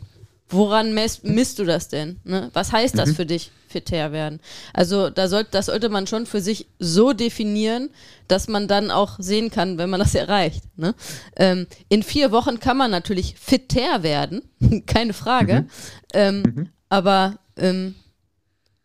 [0.53, 2.21] woran misst, misst du das denn?
[2.25, 2.51] Ne?
[2.53, 3.15] Was heißt das mhm.
[3.15, 4.41] für dich, fitter werden?
[4.73, 7.91] Also da sollte, das sollte man schon für sich so definieren,
[8.29, 10.65] dass man dann auch sehen kann, wenn man das erreicht.
[10.77, 10.95] Ne?
[11.37, 14.43] Ähm, in vier Wochen kann man natürlich fitter werden,
[14.87, 15.63] keine Frage.
[15.63, 15.69] Mhm.
[16.15, 16.69] Ähm, mhm.
[16.89, 17.95] Aber ähm,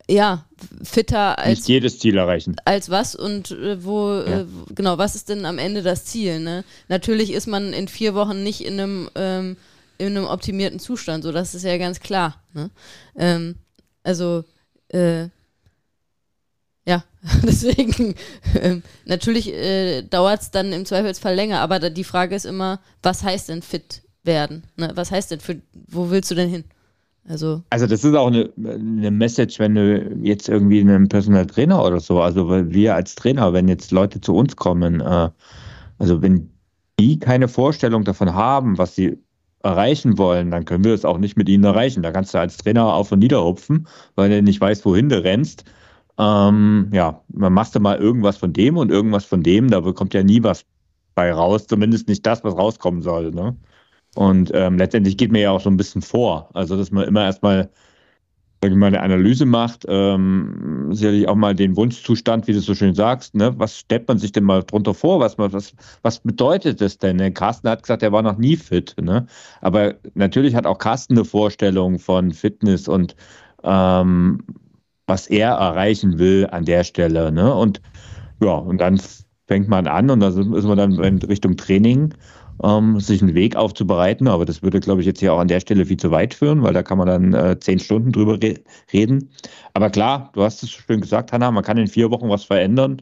[0.09, 0.45] ja,
[0.83, 1.59] fitter als.
[1.59, 2.55] Nicht jedes Ziel erreichen.
[2.65, 4.41] Als was und äh, wo, ja.
[4.41, 6.39] äh, genau, was ist denn am Ende das Ziel?
[6.39, 6.63] Ne?
[6.87, 9.57] Natürlich ist man in vier Wochen nicht in einem ähm,
[9.97, 12.41] in einem optimierten Zustand, so das ist ja ganz klar.
[12.53, 12.69] Ne?
[13.15, 13.55] Ähm,
[14.03, 14.43] also
[14.89, 15.27] äh,
[16.87, 17.03] ja,
[17.43, 18.15] deswegen
[18.53, 22.79] äh, natürlich äh, dauert es dann im Zweifelsfall länger, aber da, die Frage ist immer,
[23.03, 24.63] was heißt denn fit werden?
[24.77, 24.91] Ne?
[24.95, 26.63] Was heißt denn für, wo willst du denn hin?
[27.29, 31.83] Also, also das ist auch eine, eine Message, wenn du jetzt irgendwie einen Personal Trainer
[31.83, 35.29] oder so, also weil wir als Trainer, wenn jetzt Leute zu uns kommen, äh,
[35.97, 36.49] also wenn
[36.99, 39.17] die keine Vorstellung davon haben, was sie
[39.67, 42.03] erreichen wollen, dann können wir es auch nicht mit ihnen erreichen.
[42.03, 45.23] Da kannst du als Trainer auf und nieder hupfen, weil du nicht weißt, wohin du
[45.23, 45.65] rennst.
[46.17, 50.13] Ähm, ja, man machst du mal irgendwas von dem und irgendwas von dem, da kommt
[50.13, 50.65] ja nie was
[51.15, 53.31] bei raus, zumindest nicht das, was rauskommen soll.
[53.31, 53.55] Ne?
[54.15, 56.49] Und ähm, letztendlich geht mir ja auch so ein bisschen vor.
[56.53, 57.69] Also, dass man immer erstmal
[58.61, 62.73] sag ich mal, eine Analyse macht, ähm, sicherlich auch mal den Wunschzustand, wie du so
[62.73, 63.53] schön sagst, ne?
[63.57, 67.33] was stellt man sich denn mal drunter vor, was, was, was bedeutet das denn?
[67.33, 69.27] Carsten hat gesagt, er war noch nie fit, ne?
[69.61, 73.15] aber natürlich hat auch Carsten eine Vorstellung von Fitness und
[73.63, 74.43] ähm,
[75.05, 77.31] was er erreichen will an der Stelle.
[77.31, 77.53] Ne?
[77.53, 77.81] Und
[78.41, 78.99] ja, und dann
[79.47, 82.13] fängt man an und da ist man dann in Richtung Training
[82.63, 84.27] ähm, sich einen Weg aufzubereiten.
[84.27, 86.63] Aber das würde, glaube ich, jetzt hier auch an der Stelle viel zu weit führen,
[86.63, 88.55] weil da kann man dann äh, zehn Stunden drüber re
[88.93, 89.29] reden.
[89.73, 93.01] Aber klar, du hast es schön gesagt, Hanna, man kann in vier Wochen was verändern.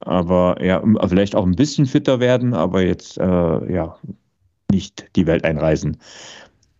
[0.00, 3.96] Aber ja, vielleicht auch ein bisschen fitter werden, aber jetzt äh, ja
[4.70, 5.98] nicht die Welt einreisen.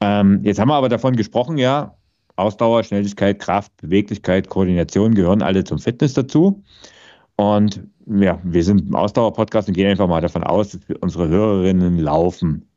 [0.00, 1.94] Ähm, jetzt haben wir aber davon gesprochen, ja,
[2.36, 6.62] Ausdauer, Schnelligkeit, Kraft, Beweglichkeit, Koordination gehören alle zum Fitness dazu.
[7.36, 11.98] Und ja, wir sind im Ausdauer-Podcast und gehen einfach mal davon aus, dass unsere Hörerinnen
[11.98, 12.68] laufen.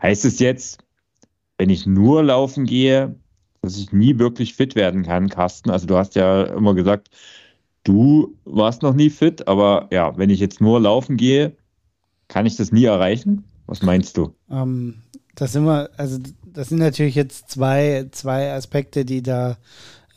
[0.00, 0.82] Heißt es jetzt,
[1.58, 3.14] wenn ich nur laufen gehe,
[3.62, 5.70] dass ich nie wirklich fit werden kann, Carsten?
[5.70, 7.10] Also du hast ja immer gesagt,
[7.84, 11.56] du warst noch nie fit, aber ja, wenn ich jetzt nur laufen gehe,
[12.28, 13.44] kann ich das nie erreichen?
[13.66, 14.34] Was meinst du?
[14.50, 15.02] Ähm,
[15.34, 19.56] das sind wir, also das sind natürlich jetzt zwei, zwei Aspekte, die da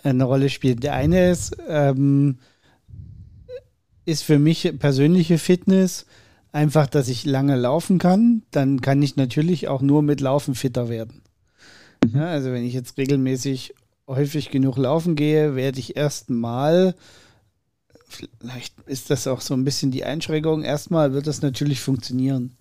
[0.04, 0.80] eine Rolle spielen.
[0.80, 2.40] Der eine ist, ähm,
[4.06, 6.06] ist für mich persönliche Fitness
[6.52, 8.44] einfach, dass ich lange laufen kann.
[8.52, 11.22] Dann kann ich natürlich auch nur mit Laufen fitter werden.
[12.04, 12.20] Mhm.
[12.20, 13.74] Ja, also wenn ich jetzt regelmäßig
[14.08, 16.96] häufig genug laufen gehe, werde ich erstmal,
[18.08, 22.56] vielleicht ist das auch so ein bisschen die Einschränkung, erstmal wird das natürlich funktionieren.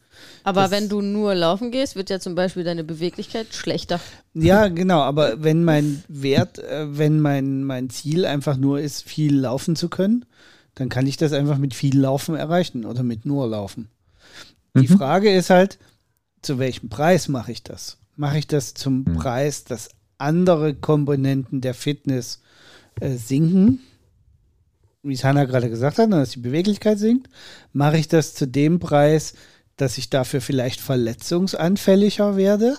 [0.44, 4.00] Aber das, wenn du nur laufen gehst, wird ja zum Beispiel deine Beweglichkeit schlechter.
[4.32, 9.36] Ja, genau, aber wenn mein Wert, äh, wenn mein, mein Ziel einfach nur ist, viel
[9.36, 10.24] laufen zu können,
[10.74, 13.88] dann kann ich das einfach mit viel Laufen erreichen oder mit nur Laufen.
[14.76, 14.98] Die mhm.
[14.98, 15.78] Frage ist halt,
[16.42, 17.98] zu welchem Preis mache ich das?
[18.16, 19.14] Mache ich das zum mhm.
[19.14, 22.40] Preis, dass andere Komponenten der Fitness
[23.00, 23.80] äh, sinken?
[25.02, 27.28] Wie es Hanna gerade gesagt hat, dass die Beweglichkeit sinkt.
[27.72, 29.34] Mache ich das zu dem Preis,
[29.76, 32.76] dass ich dafür vielleicht verletzungsanfälliger werde,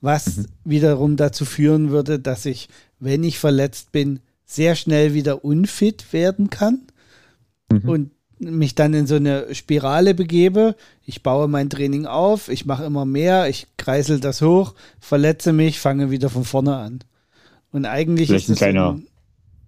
[0.00, 0.46] was mhm.
[0.64, 2.68] wiederum dazu führen würde, dass ich,
[2.98, 6.87] wenn ich verletzt bin, sehr schnell wieder unfit werden kann
[7.70, 7.88] mhm.
[7.88, 8.10] und
[8.40, 10.76] mich dann in so eine Spirale begebe.
[11.04, 15.80] Ich baue mein Training auf, ich mache immer mehr, ich kreisel das hoch, verletze mich,
[15.80, 17.00] fange wieder von vorne an.
[17.72, 18.98] Und eigentlich Vielleicht ist es ein kleiner,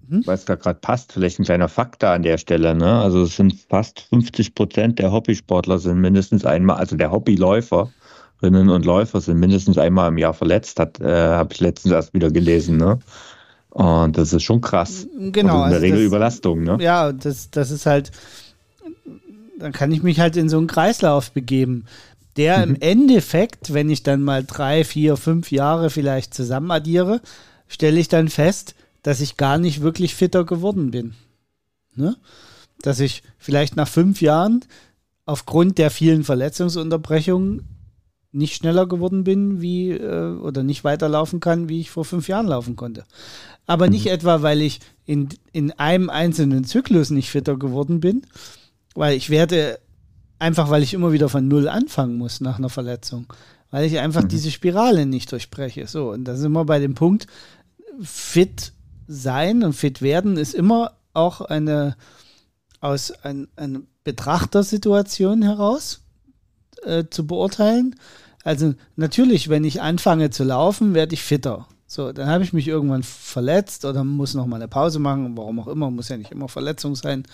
[0.09, 0.27] hm?
[0.27, 2.75] weil es da gerade passt, vielleicht ein kleiner Faktor an der Stelle.
[2.75, 3.01] Ne?
[3.01, 8.85] Also es sind fast 50 Prozent der Hobbysportler sind mindestens einmal, also der Hobbyläuferinnen und
[8.85, 12.77] Läufer sind mindestens einmal im Jahr verletzt, hat, äh, habe ich letztens erst wieder gelesen.
[12.77, 12.99] Ne?
[13.71, 15.07] Und das ist schon krass.
[15.17, 15.29] Genau.
[15.29, 16.79] Und in der also Regel das, Überlastung, ne?
[16.81, 18.11] Ja, das, das ist halt,
[19.59, 21.85] dann kann ich mich halt in so einen Kreislauf begeben,
[22.37, 22.75] der mhm.
[22.75, 27.21] im Endeffekt, wenn ich dann mal drei, vier, fünf Jahre vielleicht zusammen addiere,
[27.69, 31.15] stelle ich dann fest, dass ich gar nicht wirklich fitter geworden bin.
[31.95, 32.17] Ne?
[32.83, 34.65] Dass ich vielleicht nach fünf Jahren
[35.27, 37.69] aufgrund der vielen Verletzungsunterbrechungen
[38.33, 42.47] nicht schneller geworden bin, wie äh, oder nicht weiterlaufen kann, wie ich vor fünf Jahren
[42.47, 43.05] laufen konnte.
[43.67, 43.93] Aber mhm.
[43.93, 48.23] nicht etwa, weil ich in, in einem einzelnen Zyklus nicht fitter geworden bin,
[48.95, 49.81] weil ich werde
[50.39, 53.33] einfach, weil ich immer wieder von Null anfangen muss nach einer Verletzung,
[53.71, 54.29] weil ich einfach mhm.
[54.29, 55.87] diese Spirale nicht durchbreche.
[55.87, 57.27] So, und da sind wir bei dem Punkt,
[58.01, 58.73] fit
[59.07, 61.97] sein und fit werden ist immer auch eine
[62.81, 66.01] aus ein, einer Betrachtersituation heraus
[66.85, 67.97] äh, zu beurteilen.
[68.45, 71.67] Also natürlich, wenn ich anfange zu laufen, werde ich fitter.
[71.87, 75.59] So, dann habe ich mich irgendwann verletzt oder muss noch mal eine Pause machen, warum
[75.59, 77.25] auch immer, muss ja nicht immer Verletzung sein.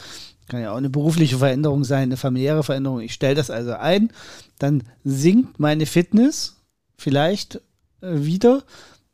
[0.49, 3.01] Kann ja auch eine berufliche Veränderung sein, eine familiäre Veränderung.
[3.01, 4.11] Ich stelle das also ein,
[4.59, 6.57] dann sinkt meine Fitness
[6.97, 7.57] vielleicht
[8.01, 8.63] äh, wieder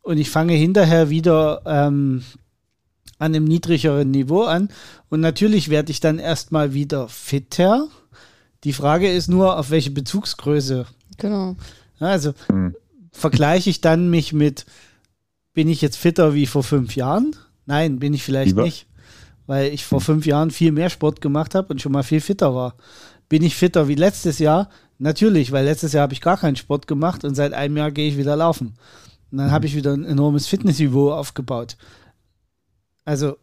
[0.03, 2.23] und ich fange hinterher wieder ähm,
[3.19, 4.69] an einem niedrigeren Niveau an.
[5.09, 7.89] Und natürlich werde ich dann erstmal wieder fitter.
[8.65, 10.87] Die Frage ist nur, auf welche Bezugsgröße.
[11.19, 11.57] Genau.
[11.99, 12.75] Also mhm.
[13.13, 14.67] vergleiche ich dann mich mit,
[15.53, 17.37] bin ich jetzt fitter wie vor fünf Jahren?
[17.67, 18.65] Nein, bin ich vielleicht Lieber.
[18.65, 18.87] nicht.
[19.47, 20.05] Weil ich vor mhm.
[20.05, 22.75] fünf Jahren viel mehr Sport gemacht habe und schon mal viel fitter war.
[23.29, 24.69] Bin ich fitter wie letztes Jahr?
[24.99, 28.09] Natürlich, weil letztes Jahr habe ich gar keinen Sport gemacht und seit einem Jahr gehe
[28.09, 28.75] ich wieder laufen.
[29.33, 31.77] Und dann habe ich wieder ein enormes Fitnessniveau aufgebaut.
[33.05, 33.37] Also,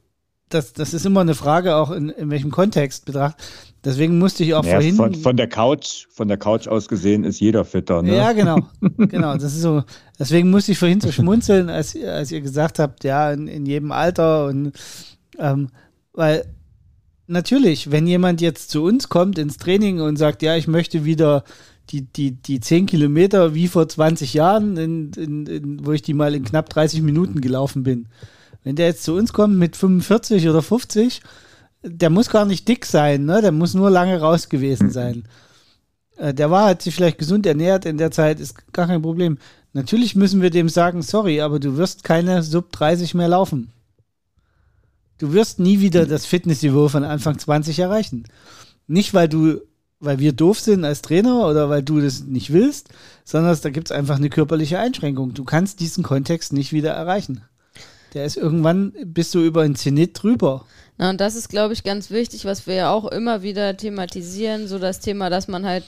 [0.48, 3.44] das, das ist immer eine Frage, auch in, in welchem Kontext betrachtet.
[3.84, 4.96] Deswegen musste ich auch ja, vorhin.
[4.96, 8.16] Von, von, der Couch, von der Couch aus gesehen ist jeder fitter, ne?
[8.16, 8.58] Ja, genau.
[8.98, 9.34] genau.
[9.36, 9.84] Das ist so.
[10.20, 13.92] Deswegen musste ich vorhin so schmunzeln, als, als ihr gesagt habt, ja, in, in jedem
[13.92, 14.74] Alter und
[15.38, 15.70] ähm,
[16.14, 16.46] weil
[17.28, 21.44] natürlich, wenn jemand jetzt zu uns kommt ins Training und sagt, ja, ich möchte wieder
[21.92, 26.14] die, die, die 10 Kilometer wie vor 20 Jahren, in, in, in, wo ich die
[26.14, 28.08] mal in knapp 30 Minuten gelaufen bin,
[28.64, 31.22] wenn der jetzt zu uns kommt mit 45 oder 50,
[31.84, 33.42] der muss gar nicht dick sein, ne?
[33.42, 34.92] Der muss nur lange raus gewesen mhm.
[34.92, 35.24] sein.
[36.18, 39.38] Äh, der war, hat sich vielleicht gesund ernährt in der Zeit, ist gar kein Problem.
[39.74, 43.72] Natürlich müssen wir dem sagen, sorry, aber du wirst keine Sub 30 mehr laufen.
[45.20, 48.24] Du wirst nie wieder das Fitnessniveau von Anfang 20 erreichen.
[48.88, 49.62] Nicht, weil du,
[50.00, 52.90] weil wir doof sind als Trainer oder weil du das nicht willst,
[53.26, 55.34] sondern da gibt es einfach eine körperliche Einschränkung.
[55.34, 57.42] Du kannst diesen Kontext nicht wieder erreichen.
[58.14, 60.66] Der ist irgendwann, bist du über den Zenit drüber.
[61.00, 64.68] Na, und das ist, glaube ich, ganz wichtig, was wir ja auch immer wieder thematisieren,
[64.68, 65.86] so das Thema, dass man halt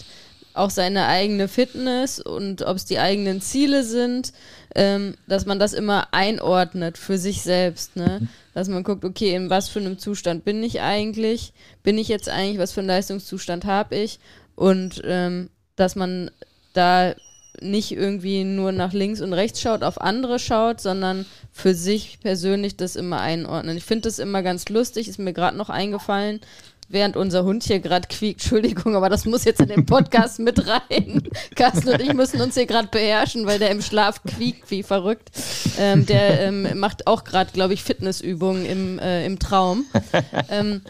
[0.54, 4.32] auch seine eigene Fitness und ob es die eigenen Ziele sind,
[4.74, 8.20] ähm, dass man das immer einordnet für sich selbst, ne?
[8.22, 8.30] Mhm.
[8.54, 11.54] Dass man guckt, okay, in was für einem Zustand bin ich eigentlich?
[11.84, 14.20] Bin ich jetzt eigentlich, was für einen Leistungszustand habe ich?
[14.56, 16.32] Und ähm, dass man
[16.74, 17.16] da
[17.62, 22.78] nicht irgendwie nur nach links und rechts schaut, auf andere schaut, sondern für sich persönlich
[22.78, 23.78] das immer einordnen.
[23.78, 26.42] Ich finde das immer ganz lustig, ist mir gerade noch eingefallen,
[26.92, 28.42] während unser Hund hier gerade quiekt.
[28.42, 31.30] Entschuldigung, aber das muss jetzt in den Podcast mit rein.
[31.56, 35.32] Carsten und ich müssen uns hier gerade beherrschen, weil der im Schlaf quiekt wie verrückt.
[35.80, 39.86] Ähm, der ähm, macht auch gerade, glaube ich, Fitnessübungen im, äh, im Traum.
[40.50, 40.82] Ähm,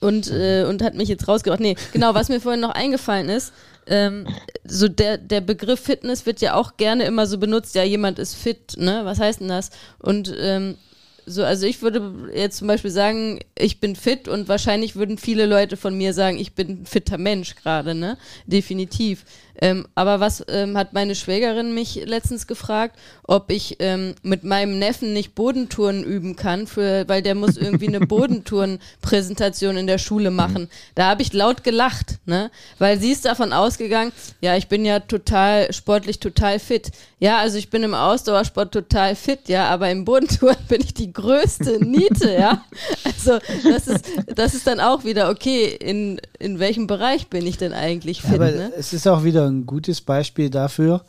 [0.00, 1.60] und, äh, und hat mich jetzt rausgebracht.
[1.60, 3.52] Nee, genau, was mir vorhin noch eingefallen ist,
[3.86, 4.26] ähm,
[4.64, 8.34] so der, der Begriff Fitness wird ja auch gerne immer so benutzt, ja, jemand ist
[8.34, 9.00] fit, ne?
[9.04, 9.70] Was heißt denn das?
[9.98, 10.76] Und ähm,
[11.24, 15.46] so, also ich würde jetzt zum Beispiel sagen, ich bin fit und wahrscheinlich würden viele
[15.46, 18.18] Leute von mir sagen, ich bin ein fitter Mensch gerade, ne?
[18.46, 19.24] Definitiv.
[19.62, 24.80] Ähm, aber was ähm, hat meine Schwägerin mich letztens gefragt, ob ich ähm, mit meinem
[24.80, 30.30] Neffen nicht Bodentouren üben kann, für, weil der muss irgendwie eine Bodentourenpräsentation in der Schule
[30.30, 30.36] mhm.
[30.36, 30.68] machen.
[30.96, 32.50] Da habe ich laut gelacht, ne?
[32.80, 34.10] Weil sie ist davon ausgegangen,
[34.40, 36.90] ja, ich bin ja total sportlich total fit.
[37.20, 41.12] Ja, also ich bin im Ausdauersport total fit, ja, aber im Bodentouren bin ich die
[41.12, 42.64] größte Niete, ja.
[43.04, 44.04] Also das ist,
[44.34, 48.34] das ist dann auch wieder, okay, in, in welchem Bereich bin ich denn eigentlich fit?
[48.34, 48.72] aber ne?
[48.76, 51.04] es ist auch wieder ein gutes Beispiel dafür,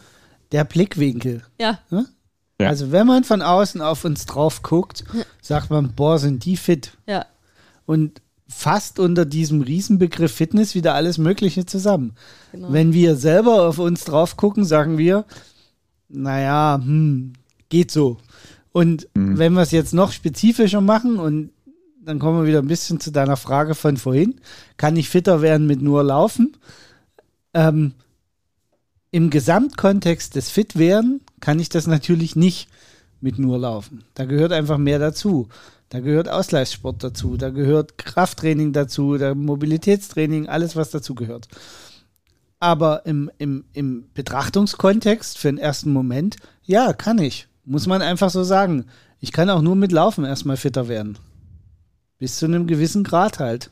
[0.51, 1.43] der Blickwinkel.
[1.59, 1.79] Ja.
[1.89, 2.05] Ne?
[2.59, 2.69] ja.
[2.69, 5.03] Also wenn man von außen auf uns drauf guckt,
[5.41, 6.91] sagt man, boah, sind die fit.
[7.07, 7.25] Ja.
[7.85, 12.15] Und fast unter diesem Riesenbegriff Fitness wieder alles Mögliche zusammen.
[12.51, 12.71] Genau.
[12.71, 15.25] Wenn wir selber auf uns drauf gucken, sagen wir,
[16.09, 17.33] naja, hm,
[17.69, 18.17] geht so.
[18.71, 19.37] Und mhm.
[19.37, 21.51] wenn wir es jetzt noch spezifischer machen und
[22.03, 24.41] dann kommen wir wieder ein bisschen zu deiner Frage von vorhin,
[24.77, 26.57] kann ich fitter werden mit nur Laufen?
[27.53, 27.93] Ähm,
[29.14, 32.68] Im Gesamtkontext des Fitwerden kann ich das natürlich nicht
[33.22, 34.03] mit nur Laufen.
[34.16, 35.49] Da gehört einfach mehr dazu.
[35.89, 41.47] Da gehört Ausgleichssport dazu, da gehört Krafttraining dazu, da Mobilitätstraining, alles, was dazu gehört.
[42.59, 47.47] Aber im, im, im Betrachtungskontext für den ersten Moment, ja, kann ich.
[47.66, 48.86] Muss man einfach so sagen.
[49.20, 51.20] Ich kann auch nur mit Laufen erstmal fitter werden.
[52.18, 53.70] Bis zu einem gewissen Grad halt.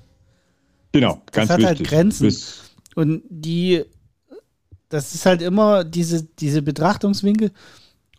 [0.92, 1.88] Genau, das, das hat halt wichtig.
[1.88, 2.28] halt Grenzen.
[2.28, 2.62] Bis
[2.94, 3.86] und die,
[4.92, 7.52] das ist halt immer diese, diese Betrachtungswinkel.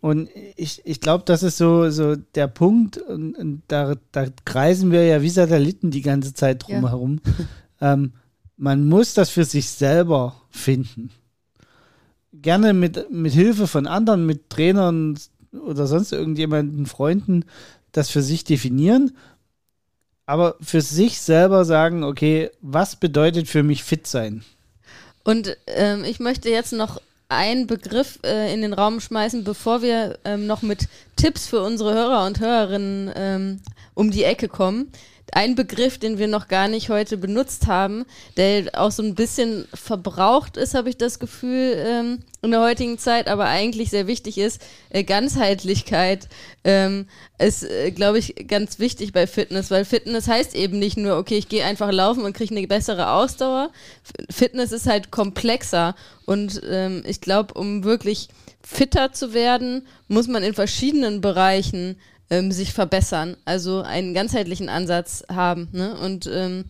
[0.01, 4.91] Und ich, ich glaube, das ist so, so der Punkt, und, und da, da kreisen
[4.91, 7.21] wir ja wie Satelliten die ganze Zeit drumherum.
[7.81, 7.93] Ja.
[7.93, 8.15] ähm,
[8.57, 11.11] man muss das für sich selber finden.
[12.33, 15.19] Gerne mit, mit Hilfe von anderen, mit Trainern
[15.53, 17.45] oder sonst irgendjemanden, Freunden,
[17.93, 19.13] das für sich definieren.
[20.25, 24.43] Aber für sich selber sagen, okay, was bedeutet für mich fit sein?
[25.25, 30.19] Und ähm, ich möchte jetzt noch einen Begriff äh, in den Raum schmeißen, bevor wir
[30.25, 33.61] ähm, noch mit Tipps für unsere Hörer und Hörerinnen ähm,
[33.95, 34.93] um die Ecke kommen
[35.33, 38.05] ein Begriff, den wir noch gar nicht heute benutzt haben,
[38.37, 42.99] der auch so ein bisschen verbraucht ist, habe ich das Gefühl, ähm, in der heutigen
[42.99, 44.61] Zeit, aber eigentlich sehr wichtig ist,
[44.91, 46.29] äh, Ganzheitlichkeit
[46.65, 47.07] ähm,
[47.39, 51.39] ist, äh, glaube ich, ganz wichtig bei Fitness, weil Fitness heißt eben nicht nur, okay,
[51.39, 53.71] ich gehe einfach laufen und kriege eine bessere Ausdauer.
[54.29, 55.95] Fitness ist halt komplexer
[56.27, 58.29] und ähm, ich glaube, um wirklich
[58.63, 61.97] fitter zu werden, muss man in verschiedenen Bereichen
[62.33, 65.69] ähm, sich verbessern, also einen ganzheitlichen Ansatz haben.
[65.73, 65.95] Ne?
[65.99, 66.65] Und ähm,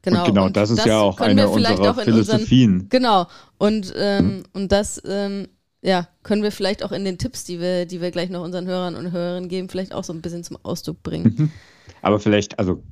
[0.00, 2.72] genau, und genau und das ist das ja auch eine unserer auch Philosophien.
[2.72, 3.26] Unseren, genau,
[3.58, 4.42] und, ähm, hm.
[4.54, 5.48] und das ähm,
[5.82, 8.66] ja, können wir vielleicht auch in den Tipps, die wir, die wir gleich noch unseren
[8.66, 11.34] Hörern und Hörerinnen geben, vielleicht auch so ein bisschen zum Ausdruck bringen.
[11.36, 11.52] Mhm.
[12.00, 12.82] Aber vielleicht, also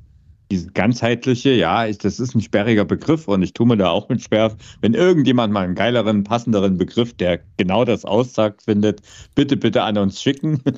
[0.51, 4.09] diese ganzheitliche, ja, ist, das ist ein sperriger Begriff und ich tue mir da auch
[4.09, 4.55] mit schwer.
[4.81, 9.01] Wenn irgendjemand mal einen geileren, passenderen Begriff, der genau das aussagt, findet,
[9.33, 10.61] bitte, bitte an uns schicken.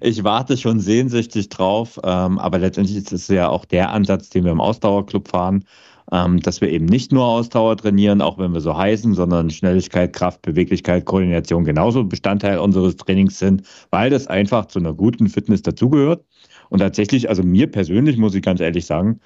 [0.00, 1.98] Ich warte schon sehnsüchtig drauf.
[2.04, 5.64] Ähm, aber letztendlich ist es ja auch der Ansatz, den wir im Ausdauerclub fahren,
[6.12, 10.12] ähm, dass wir eben nicht nur Ausdauer trainieren, auch wenn wir so heißen, sondern Schnelligkeit,
[10.12, 15.62] Kraft, Beweglichkeit, Koordination genauso Bestandteil unseres Trainings sind, weil das einfach zu einer guten Fitness
[15.62, 16.24] dazugehört.
[16.70, 19.20] Und tatsächlich, also mir persönlich muss ich ganz ehrlich sagen,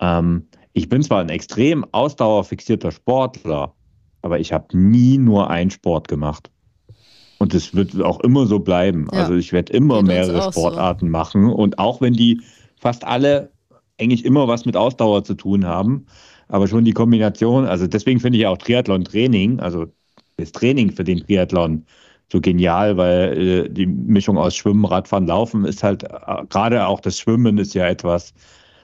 [0.00, 3.74] ähm, ich bin zwar ein extrem ausdauerfixierter Sportler,
[4.22, 6.50] aber ich habe nie nur einen Sport gemacht.
[7.38, 9.08] Und es wird auch immer so bleiben.
[9.12, 9.20] Ja.
[9.20, 11.10] Also ich werde immer Geht mehrere Sportarten so.
[11.10, 11.46] machen.
[11.46, 12.40] Und auch wenn die
[12.76, 13.50] fast alle
[13.98, 16.06] eigentlich immer was mit Ausdauer zu tun haben,
[16.48, 19.86] aber schon die Kombination, also deswegen finde ich auch Triathlon-Training, also
[20.36, 21.86] das Training für den Triathlon
[22.30, 27.00] so genial, weil äh, die Mischung aus Schwimmen, Radfahren, Laufen ist halt, äh, gerade auch
[27.00, 28.32] das Schwimmen ist ja etwas,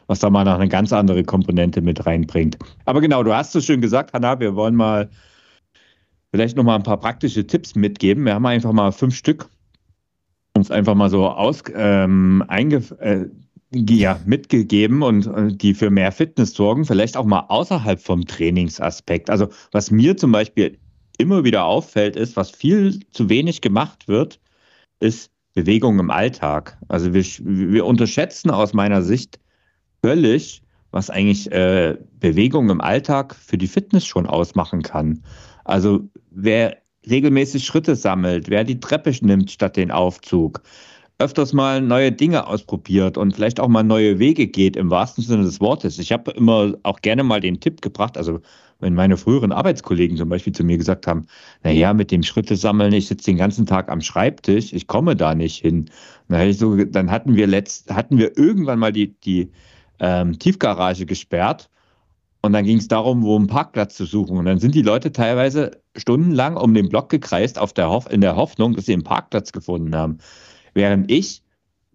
[0.08, 2.58] was da mal noch eine ganz andere Komponente mit reinbringt.
[2.84, 5.08] Aber genau, du hast es schön gesagt, Hanna, wir wollen mal
[6.32, 8.24] vielleicht noch mal ein paar praktische Tipps mitgeben.
[8.24, 9.48] Wir haben einfach mal fünf Stück
[10.56, 13.26] uns einfach mal so aus, ähm, äh,
[13.72, 19.30] ja, mitgegeben und äh, die für mehr Fitness sorgen, vielleicht auch mal außerhalb vom Trainingsaspekt.
[19.30, 20.78] Also was mir zum Beispiel
[21.18, 24.40] immer wieder auffällt, ist, was viel zu wenig gemacht wird,
[25.00, 26.78] ist Bewegung im Alltag.
[26.88, 29.40] Also wir, wir unterschätzen aus meiner Sicht
[30.02, 35.22] völlig, was eigentlich äh, Bewegung im Alltag für die Fitness schon ausmachen kann.
[35.64, 36.76] Also wer
[37.08, 40.62] regelmäßig Schritte sammelt, wer die Treppe nimmt statt den Aufzug,
[41.18, 45.44] öfters mal neue Dinge ausprobiert und vielleicht auch mal neue Wege geht im wahrsten Sinne
[45.44, 45.98] des Wortes.
[45.98, 48.40] Ich habe immer auch gerne mal den Tipp gebracht, also
[48.80, 51.26] wenn meine früheren Arbeitskollegen zum Beispiel zu mir gesagt haben,
[51.62, 55.34] naja, mit dem Schritte sammeln, ich sitze den ganzen Tag am Schreibtisch, ich komme da
[55.34, 55.88] nicht hin.
[56.28, 59.50] Dann, so, dann hatten wir letzt, hatten wir irgendwann mal die, die
[60.00, 61.70] ähm, Tiefgarage gesperrt
[62.42, 64.36] und dann ging es darum, wo einen Parkplatz zu suchen.
[64.36, 68.20] Und dann sind die Leute teilweise stundenlang um den Block gekreist auf der Hoff in
[68.20, 70.18] der Hoffnung, dass sie einen Parkplatz gefunden haben.
[70.76, 71.42] Während ich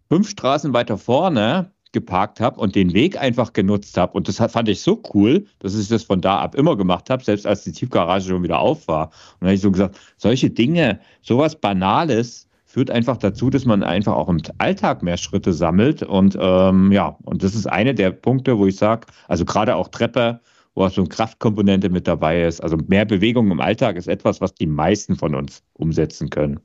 [0.10, 4.14] fünf Straßen weiter vorne geparkt habe und den Weg einfach genutzt habe.
[4.14, 7.24] Und das fand ich so cool, dass ich das von da ab immer gemacht habe,
[7.24, 9.10] selbst als die Tiefgarage schon wieder auf war.
[9.10, 13.84] Und dann habe ich so gesagt, solche Dinge, sowas Banales, führt einfach dazu, dass man
[13.84, 16.02] einfach auch im Alltag mehr Schritte sammelt.
[16.02, 19.90] Und ähm, ja, und das ist eine der Punkte, wo ich sage, also gerade auch
[19.90, 20.40] Treppe,
[20.74, 22.62] wo auch so eine Kraftkomponente mit dabei ist.
[22.62, 26.62] Also mehr Bewegung im Alltag ist etwas, was die meisten von uns umsetzen können.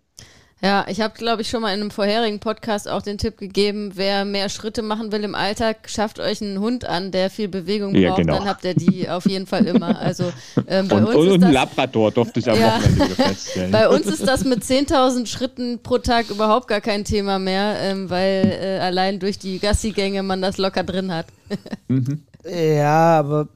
[0.62, 3.92] Ja, ich habe, glaube ich, schon mal in einem vorherigen Podcast auch den Tipp gegeben,
[3.94, 7.92] wer mehr Schritte machen will im Alltag, schafft euch einen Hund an, der viel Bewegung
[7.92, 8.38] braucht, ja, genau.
[8.38, 9.98] dann habt ihr die auf jeden Fall immer.
[10.00, 10.32] Also
[10.66, 13.70] ähm, bei und, uns und ist das, Labrador durfte ich am ja, Wochenende feststellen.
[13.70, 18.08] Bei uns ist das mit 10.000 Schritten pro Tag überhaupt gar kein Thema mehr, ähm,
[18.08, 21.26] weil äh, allein durch die Gassigänge man das locker drin hat.
[21.88, 22.22] mhm.
[22.50, 23.48] Ja, aber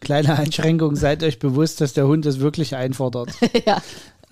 [0.00, 3.30] kleine Einschränkung, seid euch bewusst, dass der Hund es wirklich einfordert.
[3.66, 3.82] ja.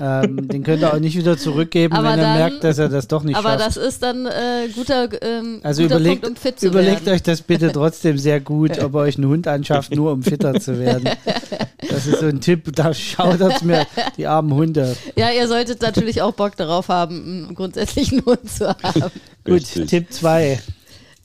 [0.00, 3.06] Ähm, den könnt ihr auch nicht wieder zurückgeben, aber wenn er merkt, dass er das
[3.06, 3.62] doch nicht aber schafft.
[3.62, 7.04] Aber das ist dann äh, guter, ähm, also guter überlegt, Punkt, um fit zu überlegt
[7.04, 7.14] werden.
[7.14, 10.58] euch das bitte trotzdem sehr gut, ob ihr euch einen Hund anschafft, nur um fitter
[10.58, 11.08] zu werden.
[11.88, 13.86] Das ist so ein Tipp, da schaudert mir
[14.16, 14.96] die armen Hunde.
[15.16, 19.10] Ja, ihr solltet natürlich auch Bock darauf haben, einen grundsätzlichen Hund zu haben.
[19.44, 20.60] gut, Tipp 2.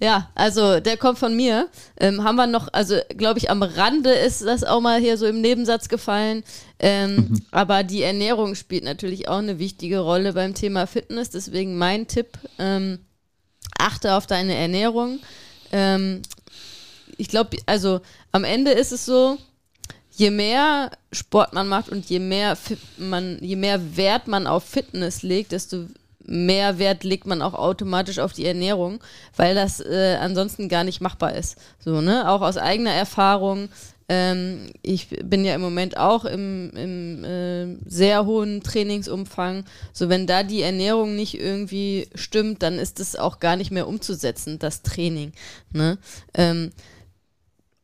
[0.02, 1.70] Ja, also der kommt von mir.
[1.98, 5.26] Ähm, haben wir noch, also glaube ich, am Rande ist das auch mal hier so
[5.26, 6.44] im Nebensatz gefallen.
[6.80, 7.42] Ähm, mhm.
[7.52, 11.30] Aber die Ernährung spielt natürlich auch eine wichtige Rolle beim Thema Fitness.
[11.30, 13.00] Deswegen mein Tipp: ähm,
[13.78, 15.20] achte auf deine Ernährung.
[15.72, 16.22] Ähm,
[17.18, 18.02] ich glaube, also
[18.34, 19.38] am Ende ist es so,
[20.12, 22.58] je mehr Sport man macht und je mehr,
[22.98, 25.86] man, je mehr Wert man auf Fitness legt, desto
[26.28, 29.00] mehr Wert legt man auch automatisch auf die Ernährung,
[29.36, 31.58] weil das äh, ansonsten gar nicht machbar ist.
[31.80, 32.30] So, ne?
[32.30, 33.70] Auch aus eigener Erfahrung.
[34.08, 39.66] Ähm, ich bin ja im Moment auch im, im äh, sehr hohen Trainingsumfang.
[39.94, 43.88] So, wenn da die Ernährung nicht irgendwie stimmt, dann ist es auch gar nicht mehr
[43.88, 45.32] umzusetzen, das Training.
[45.72, 45.98] Ne?
[46.36, 46.72] Ähm,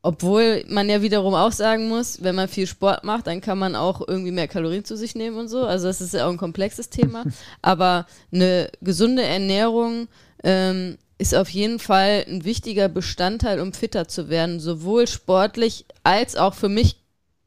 [0.03, 3.75] obwohl man ja wiederum auch sagen muss, wenn man viel Sport macht, dann kann man
[3.75, 5.63] auch irgendwie mehr Kalorien zu sich nehmen und so.
[5.63, 7.23] Also das ist ja auch ein komplexes Thema.
[7.61, 10.07] Aber eine gesunde Ernährung
[10.43, 16.35] ähm, ist auf jeden Fall ein wichtiger Bestandteil, um fitter zu werden, sowohl sportlich als
[16.35, 17.00] auch für mich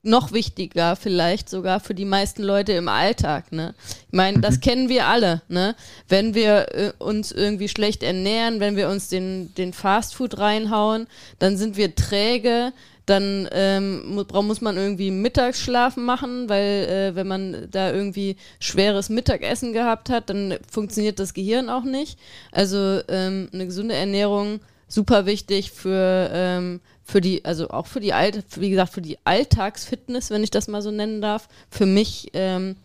[0.05, 3.52] noch wichtiger vielleicht sogar für die meisten Leute im Alltag.
[3.52, 3.74] Ne?
[4.07, 4.61] Ich meine, das mhm.
[4.61, 5.42] kennen wir alle.
[5.48, 5.74] Ne?
[6.09, 11.07] Wenn wir äh, uns irgendwie schlecht ernähren, wenn wir uns den, den Fastfood reinhauen,
[11.38, 12.72] dann sind wir träge.
[13.07, 19.74] Dann ähm, muss man irgendwie Mittagsschlafen machen, weil äh, wenn man da irgendwie schweres Mittagessen
[19.74, 22.18] gehabt hat, dann funktioniert das Gehirn auch nicht.
[22.50, 28.14] Also ähm, eine gesunde Ernährung super wichtig für ähm, für die, also auch für die
[28.14, 32.30] alte, wie gesagt, für die Alltagsfitness, wenn ich das mal so nennen darf, für mich
[32.32, 32.76] ähm,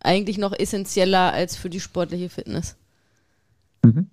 [0.00, 2.76] eigentlich noch essentieller als für die sportliche Fitness.
[3.84, 4.08] Mhm.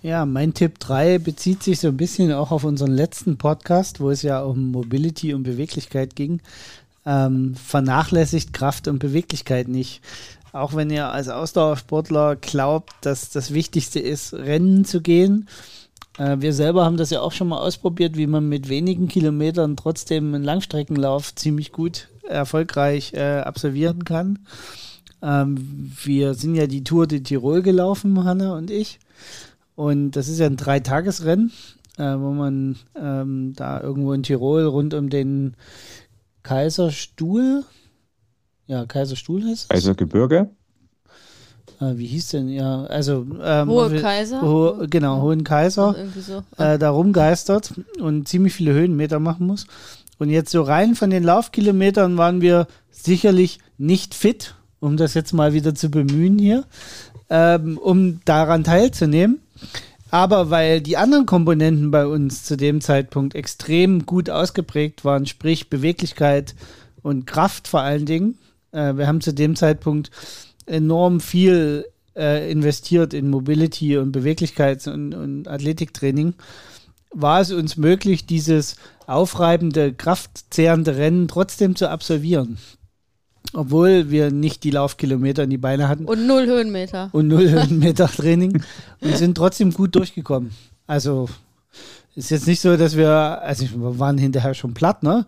[0.00, 4.10] Ja, mein Tipp 3 bezieht sich so ein bisschen auch auf unseren letzten Podcast, wo
[4.10, 6.40] es ja um Mobility und Beweglichkeit ging.
[7.04, 10.00] Ähm, vernachlässigt Kraft und Beweglichkeit nicht.
[10.52, 15.48] Auch wenn ihr als Ausdauersportler glaubt, dass das Wichtigste ist, Rennen zu gehen,
[16.18, 20.34] wir selber haben das ja auch schon mal ausprobiert, wie man mit wenigen Kilometern trotzdem
[20.34, 24.40] einen Langstreckenlauf ziemlich gut erfolgreich äh, absolvieren kann.
[25.22, 28.98] Ähm, wir sind ja die Tour de Tirol gelaufen, Hanna und ich.
[29.74, 31.52] Und das ist ja ein Dreitagesrennen,
[31.98, 35.54] äh, wo man ähm, da irgendwo in Tirol rund um den
[36.42, 37.64] Kaiserstuhl,
[38.66, 39.68] ja, Kaiserstuhl heißt es?
[39.68, 40.50] Kaisergebirge?
[41.80, 44.42] Äh, wie hieß denn, ja, also ähm, Hohe Kaiser?
[44.42, 46.42] Ho genau, Hohen Kaiser, so.
[46.62, 49.66] äh, da rumgeistert und ziemlich viele Höhenmeter machen muss.
[50.18, 55.32] Und jetzt so rein von den Laufkilometern waren wir sicherlich nicht fit, um das jetzt
[55.32, 56.64] mal wieder zu bemühen hier,
[57.30, 59.40] ähm, um daran teilzunehmen.
[60.10, 65.68] Aber weil die anderen Komponenten bei uns zu dem Zeitpunkt extrem gut ausgeprägt waren, sprich
[65.68, 66.54] Beweglichkeit
[67.02, 68.38] und Kraft vor allen Dingen,
[68.72, 70.10] äh, wir haben zu dem Zeitpunkt
[70.68, 76.34] enorm viel äh, investiert in Mobility und Beweglichkeits- und, und Athletiktraining.
[77.10, 82.58] war es uns möglich, dieses aufreibende, kraftzehrende Rennen trotzdem zu absolvieren.
[83.54, 86.04] Obwohl wir nicht die Laufkilometer in die Beine hatten.
[86.04, 87.08] Und null Höhenmeter.
[87.12, 88.62] Und null Höhenmeter Training.
[89.00, 90.50] und sind trotzdem gut durchgekommen.
[90.86, 91.28] Also
[92.14, 95.24] ist jetzt nicht so, dass wir, also wir waren hinterher schon platt, ne?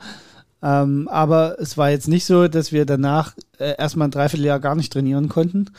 [0.63, 4.75] Ähm, aber es war jetzt nicht so, dass wir danach äh, erstmal ein Dreivierteljahr gar
[4.75, 5.71] nicht trainieren konnten,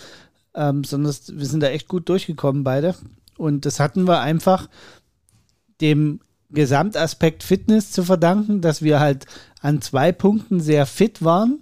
[0.55, 2.95] ähm, sondern wir sind da echt gut durchgekommen beide.
[3.37, 4.69] Und das hatten wir einfach
[5.81, 6.19] dem
[6.49, 9.25] Gesamtaspekt Fitness zu verdanken, dass wir halt
[9.61, 11.59] an zwei Punkten sehr fit waren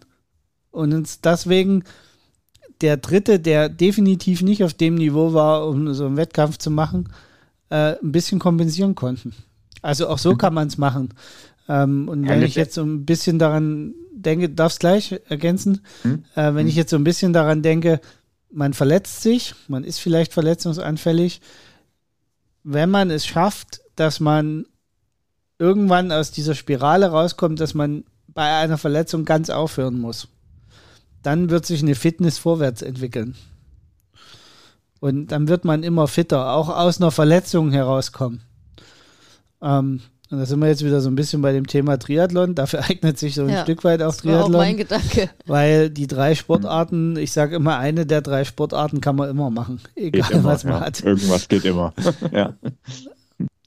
[0.71, 1.83] und uns deswegen
[2.81, 7.09] der dritte, der definitiv nicht auf dem Niveau war, um so einen Wettkampf zu machen,
[7.69, 9.33] äh, ein bisschen kompensieren konnten.
[9.81, 10.37] Also auch so mhm.
[10.37, 11.13] kann man es machen.
[11.69, 16.25] Ähm, und wenn ich jetzt so ein bisschen daran denke, darfst gleich ergänzen, hm?
[16.33, 16.67] äh, wenn hm.
[16.67, 18.01] ich jetzt so ein bisschen daran denke,
[18.51, 21.41] man verletzt sich, man ist vielleicht verletzungsanfällig,
[22.63, 24.65] wenn man es schafft, dass man
[25.59, 30.27] irgendwann aus dieser Spirale rauskommt, dass man bei einer Verletzung ganz aufhören muss,
[31.21, 33.35] dann wird sich eine Fitness vorwärts entwickeln.
[34.99, 38.41] Und dann wird man immer fitter, auch aus einer Verletzung herauskommen.
[39.61, 40.01] Ähm,
[40.31, 42.53] und da sind wir jetzt wieder so ein bisschen bei dem Thema Triathlon.
[42.53, 44.53] Dafür eignet sich so ein ja, Stück weit auch das Triathlon.
[44.53, 45.29] War auch mein Gedanke.
[45.47, 49.81] Weil die drei Sportarten, ich sage immer, eine der drei Sportarten kann man immer machen.
[49.95, 50.81] Egal immer, was man ja.
[50.81, 51.01] hat.
[51.03, 51.93] Irgendwas geht immer.
[52.31, 52.53] ja.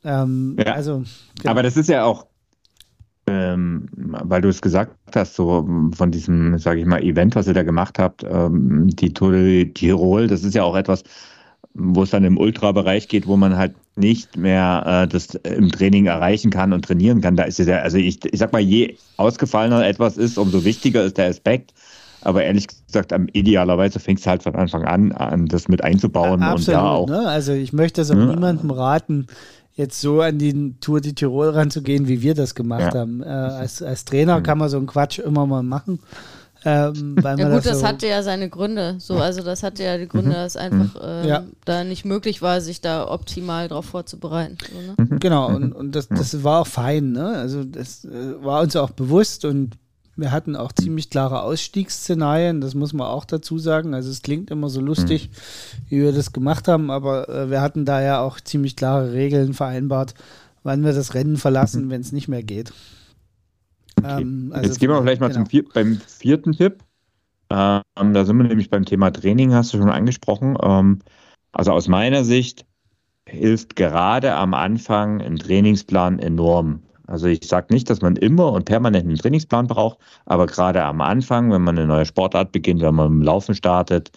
[0.04, 0.74] Ähm, ja.
[0.74, 1.02] Also,
[1.40, 1.50] genau.
[1.50, 2.26] Aber das ist ja auch,
[3.26, 7.54] ähm, weil du es gesagt hast, so von diesem, sage ich mal, Event, was ihr
[7.54, 11.02] da gemacht habt, ähm, die Tour de Tirol, das ist ja auch etwas,
[11.74, 16.06] wo es dann im Ultrabereich geht, wo man halt nicht mehr äh, das im Training
[16.06, 17.36] erreichen kann und trainieren kann.
[17.36, 21.04] Da ist es ja, also ich, ich sag mal, je ausgefallener etwas ist, umso wichtiger
[21.04, 21.72] ist der Aspekt.
[22.22, 26.52] Aber ehrlich gesagt, idealerweise fängst du halt von Anfang an an, das mit einzubauen ja,
[26.52, 27.08] absolut, und da auch.
[27.08, 27.28] Ne?
[27.28, 28.26] Also ich möchte es auch ne?
[28.26, 29.26] niemandem raten,
[29.74, 33.00] jetzt so an die Tour die Tirol ranzugehen, wie wir das gemacht ja.
[33.00, 33.22] haben.
[33.22, 34.42] Äh, als, als Trainer mhm.
[34.44, 35.98] kann man so einen Quatsch immer mal machen.
[36.64, 38.96] Ähm, ja gut, das, das so hatte ja seine Gründe.
[38.98, 40.34] So, also das hatte ja die Gründe, mhm.
[40.34, 41.00] dass einfach mhm.
[41.02, 41.44] ähm, ja.
[41.64, 44.58] da nicht möglich war, sich da optimal drauf vorzubereiten.
[44.72, 44.94] So, ne?
[44.96, 45.20] Mhm.
[45.20, 47.26] Genau, und, und das, das war auch fein, ne?
[47.36, 49.76] Also das äh, war uns auch bewusst und
[50.14, 53.94] wir hatten auch ziemlich klare Ausstiegsszenarien, das muss man auch dazu sagen.
[53.94, 55.30] Also es klingt immer so lustig,
[55.88, 59.54] wie wir das gemacht haben, aber äh, wir hatten da ja auch ziemlich klare Regeln
[59.54, 60.14] vereinbart,
[60.62, 62.72] wann wir das Rennen verlassen, wenn es nicht mehr geht.
[64.04, 64.22] Okay.
[64.22, 65.40] Ähm, also Jetzt gehen wir vielleicht mal genau.
[65.40, 66.82] zum vier, beim vierten Tipp.
[67.50, 70.56] Ähm, da sind wir nämlich beim Thema Training, hast du schon angesprochen.
[70.62, 71.00] Ähm,
[71.52, 72.64] also aus meiner Sicht
[73.26, 76.82] hilft gerade am Anfang ein Trainingsplan enorm.
[77.06, 81.00] Also ich sage nicht, dass man immer und permanent einen Trainingsplan braucht, aber gerade am
[81.00, 84.10] Anfang, wenn man eine neue Sportart beginnt, wenn man im Laufen startet,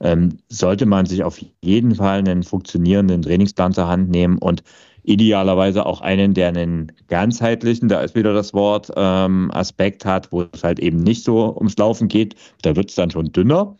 [0.00, 4.64] ähm, sollte man sich auf jeden Fall einen funktionierenden Trainingsplan zur Hand nehmen und
[5.04, 10.46] idealerweise auch einen, der einen ganzheitlichen, da ist wieder das Wort, ähm, Aspekt hat, wo
[10.52, 12.36] es halt eben nicht so ums Laufen geht.
[12.62, 13.76] Da wird es dann schon dünner.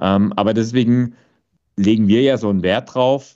[0.00, 1.14] Ähm, aber deswegen
[1.76, 3.34] legen wir ja so einen Wert drauf,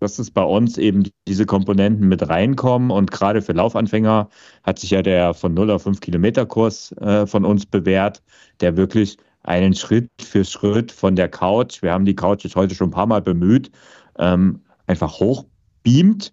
[0.00, 2.90] dass es bei uns eben diese Komponenten mit reinkommen.
[2.90, 4.28] Und gerade für Laufanfänger
[4.62, 8.22] hat sich ja der von 0 auf 5 Kilometer Kurs äh, von uns bewährt,
[8.60, 12.74] der wirklich einen Schritt für Schritt von der Couch, wir haben die Couch jetzt heute
[12.74, 13.70] schon ein paar Mal bemüht,
[14.18, 16.32] ähm, einfach hochbeamt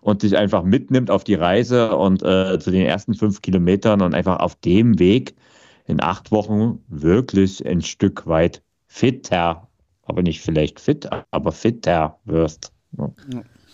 [0.00, 4.14] und dich einfach mitnimmt auf die Reise und äh, zu den ersten fünf Kilometern und
[4.14, 5.34] einfach auf dem Weg
[5.86, 9.68] in acht Wochen wirklich ein Stück weit fitter,
[10.02, 12.72] aber nicht vielleicht fit, aber fitter wirst.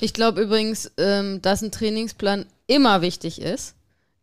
[0.01, 3.77] Ich glaube übrigens, ähm, dass ein Trainingsplan immer wichtig ist.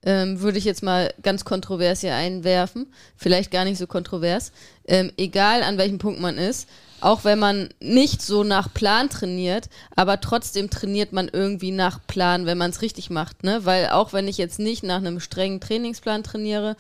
[0.04, 2.88] Ähm, würde ich jetzt mal ganz kontrovers hier einwerfen.
[3.16, 4.52] Vielleicht gar nicht so kontrovers.
[4.86, 6.68] Ähm, egal an welchem Punkt man ist
[7.00, 12.46] auch wenn man nicht so nach Plan trainiert, aber trotzdem trainiert man irgendwie nach Plan,
[12.46, 13.66] wenn man es richtig macht, ne?
[13.66, 16.76] Weil auch wenn ich jetzt nicht nach einem strengen Trainingsplan trainiere,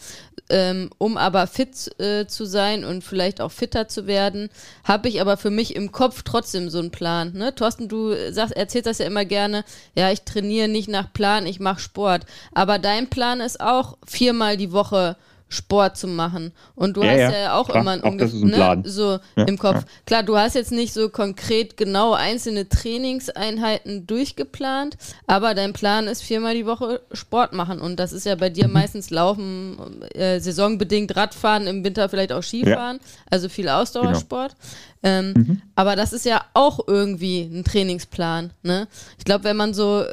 [0.49, 4.49] ähm, um aber fit äh, zu sein und vielleicht auch fitter zu werden,
[4.83, 7.33] habe ich aber für mich im Kopf trotzdem so einen Plan.
[7.33, 7.53] Ne?
[7.53, 9.65] Thorsten, du sagst, erzählst das ja immer gerne,
[9.95, 12.25] ja, ich trainiere nicht nach Plan, ich mache Sport.
[12.53, 15.17] Aber dein Plan ist auch viermal die Woche
[15.49, 16.51] Sport zu machen.
[16.75, 19.57] Und du ja, hast ja, ja auch klar, immer ein, auch ne, so ja, im
[19.57, 19.85] Kopf.
[20.05, 26.21] Klar, du hast jetzt nicht so konkret genau einzelne Trainingseinheiten durchgeplant, aber dein Plan ist
[26.21, 27.79] viermal die Woche Sport machen.
[27.79, 28.73] Und das ist ja bei dir mhm.
[28.73, 34.55] meistens Laufen, äh, saisonbedingt Radfahren, im Winter vielleicht auch Skifahren, also viel Ausdauersport.
[35.01, 35.19] Genau.
[35.19, 35.61] Ähm, mhm.
[35.75, 38.51] Aber das ist ja auch irgendwie ein Trainingsplan.
[38.63, 38.87] Ne?
[39.17, 40.03] Ich glaube, wenn man so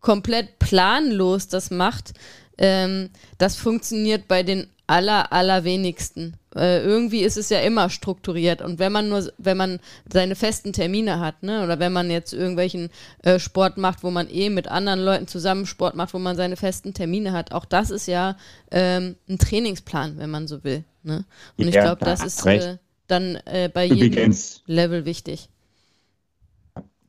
[0.00, 2.12] komplett planlos das macht,
[2.58, 6.34] ähm, das funktioniert bei den aller, allerwenigsten.
[6.56, 8.62] Äh, irgendwie ist es ja immer strukturiert.
[8.62, 9.80] Und wenn man nur, wenn man
[10.10, 12.88] seine festen Termine hat, ne, oder wenn man jetzt irgendwelchen
[13.22, 16.56] äh, Sport macht, wo man eh mit anderen Leuten zusammen Sport macht, wo man seine
[16.56, 18.36] festen Termine hat, auch das ist ja
[18.70, 20.84] ähm, ein Trainingsplan, wenn man so will.
[21.02, 21.24] Ne?
[21.58, 24.34] Und ja, ich glaube, das ist äh, dann äh, bei jedem
[24.66, 25.50] Level wichtig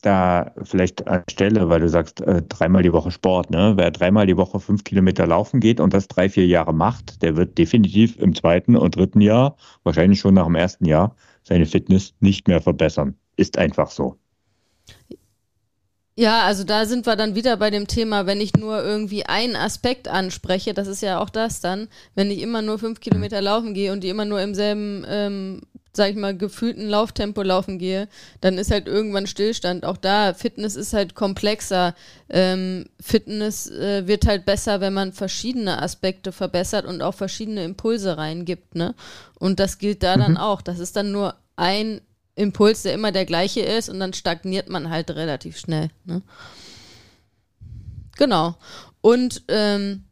[0.02, 3.74] da vielleicht an Stelle, weil du sagst, äh, dreimal die Woche Sport, ne?
[3.76, 7.36] Wer dreimal die Woche fünf Kilometer laufen geht und das drei, vier Jahre macht, der
[7.36, 12.14] wird definitiv im zweiten und dritten Jahr, wahrscheinlich schon nach dem ersten Jahr, seine Fitness
[12.20, 13.16] nicht mehr verbessern.
[13.36, 14.18] Ist einfach so.
[16.20, 19.56] Ja, also da sind wir dann wieder bei dem Thema, wenn ich nur irgendwie einen
[19.56, 23.74] Aspekt anspreche, das ist ja auch das dann, wenn ich immer nur fünf Kilometer laufen
[23.74, 25.62] gehe und die immer nur im selben ähm,
[25.94, 28.10] sag ich mal, gefühlten Lauftempo laufen gehe,
[28.42, 29.86] dann ist halt irgendwann Stillstand.
[29.86, 31.96] Auch da, Fitness ist halt komplexer.
[32.28, 38.18] Ähm, Fitness äh, wird halt besser, wenn man verschiedene Aspekte verbessert und auch verschiedene Impulse
[38.18, 38.94] reingibt, ne?
[39.40, 40.22] Und das gilt da mhm.
[40.22, 40.62] dann auch.
[40.62, 42.02] Das ist dann nur ein
[42.40, 46.22] Impuls, der immer der gleiche ist und dann stagniert man halt relativ schnell, ne?
[48.18, 48.56] Genau.
[49.02, 50.04] Und ähm,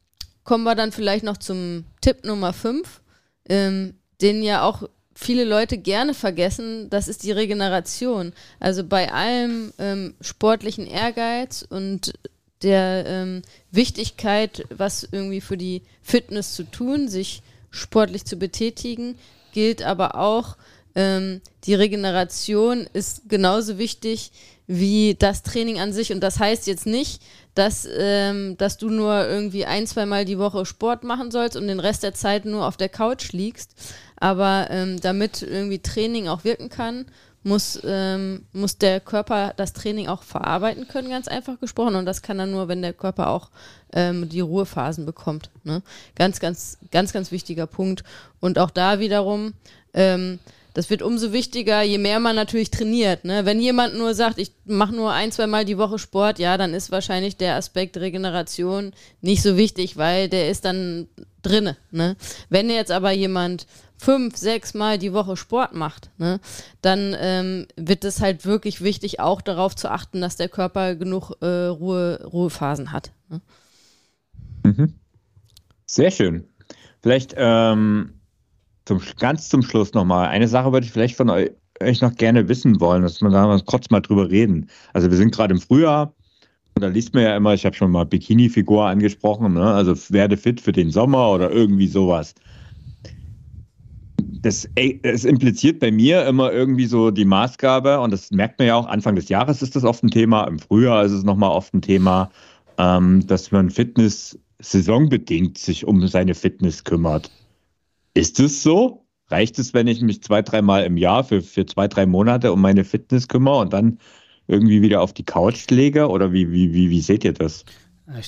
[0.44, 3.02] kommen wir dann vielleicht noch zum Tipp Nummer 5,
[3.50, 8.34] ähm, den ja auch viele Leute gerne vergessen, das ist die Regeneration.
[8.60, 12.14] Also bei allem ähm, sportlichen Ehrgeiz und
[12.62, 19.18] der ähm, Wichtigkeit, was irgendwie für die Fitness zu tun, sich sportlich zu betätigen,
[19.54, 20.56] gilt aber auch,
[20.98, 24.32] ähm, die Regeneration ist genauso wichtig
[24.66, 26.12] wie das Training an sich.
[26.12, 27.22] Und das heißt jetzt nicht,
[27.54, 31.80] dass, ähm, dass du nur irgendwie ein, zweimal die Woche Sport machen sollst und den
[31.80, 33.76] Rest der Zeit nur auf der Couch liegst,
[34.16, 37.06] aber ähm, damit irgendwie Training auch wirken kann,
[37.44, 41.96] muss, ähm, muss der Körper das Training auch verarbeiten können, ganz einfach gesprochen.
[41.96, 43.52] Und das kann er nur, wenn der Körper auch
[43.94, 45.52] ähm, die Ruhephasen bekommt.
[45.64, 45.84] Ne?
[46.16, 48.04] Ganz, ganz, ganz, ganz wichtiger Punkt.
[48.40, 49.54] Und auch da wiederum,
[49.94, 50.40] ähm,
[50.78, 53.26] das wird umso wichtiger, je mehr man natürlich trainiert.
[53.26, 53.46] Ne?
[53.46, 56.76] Wenn jemand nur sagt, ich mache nur ein, zwei Mal die Woche Sport, ja, dann
[56.76, 61.08] ist wahrscheinlich der Aspekt Regeneration nicht so wichtig, weil der ist dann
[61.42, 61.78] drinne.
[61.90, 62.16] Ne?
[62.50, 63.66] Wenn jetzt aber jemand
[63.98, 66.40] fünf, sechs Mal die Woche Sport macht, ne,
[66.84, 71.32] dann ähm, wird es halt wirklich wichtig, auch darauf zu achten, dass der Körper genug
[71.42, 73.14] äh, Ruhe, Ruhephasen hat.
[73.30, 73.42] Ne?
[74.62, 74.94] Mhm.
[75.88, 76.48] Sehr schön.
[77.02, 78.17] Vielleicht ähm,
[78.88, 80.28] zum, ganz zum Schluss nochmal.
[80.28, 81.52] Eine Sache würde ich vielleicht von euch,
[82.02, 84.68] noch gerne wissen wollen, dass wir da kurz mal drüber reden.
[84.94, 86.14] Also wir sind gerade im Frühjahr.
[86.76, 89.66] Und da liest man ja immer, ich habe schon mal Bikini-Figur angesprochen, ne?
[89.66, 92.34] also werde fit für den Sommer oder irgendwie sowas
[94.42, 94.68] das,
[95.04, 98.88] das impliziert bei mir immer irgendwie so die Maßgabe, und das merkt man ja auch,
[98.88, 101.82] Anfang des Jahres ist das oft ein Thema, im Frühjahr ist es nochmal oft ein
[101.82, 102.30] Thema,
[102.78, 107.32] ähm, dass man Fitness saisonbedingt sich um seine Fitness kümmert.
[108.18, 109.06] Ist es so?
[109.30, 112.62] Reicht es, wenn ich mich zwei, dreimal im Jahr für, für zwei, drei Monate um
[112.62, 114.00] meine Fitness kümmere und dann
[114.48, 116.08] irgendwie wieder auf die Couch lege?
[116.08, 117.66] Oder wie, wie, wie, wie seht ihr das?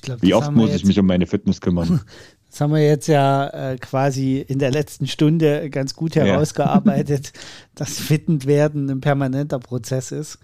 [0.01, 2.01] Glaub, wie oft muss ich mich um meine Fitness kümmern?
[2.51, 7.41] Das haben wir jetzt ja äh, quasi in der letzten Stunde ganz gut herausgearbeitet, ja.
[7.75, 10.39] dass Fitendwerden ein permanenter Prozess ist,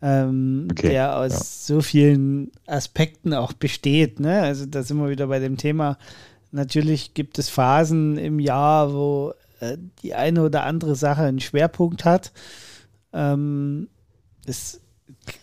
[0.00, 1.74] ähm, okay, der aus ja.
[1.74, 4.20] so vielen Aspekten auch besteht.
[4.20, 4.40] Ne?
[4.40, 5.98] Also da sind wir wieder bei dem Thema.
[6.52, 12.04] Natürlich gibt es Phasen im Jahr, wo äh, die eine oder andere Sache einen Schwerpunkt
[12.04, 12.32] hat.
[13.12, 13.88] Ähm,
[14.46, 14.80] es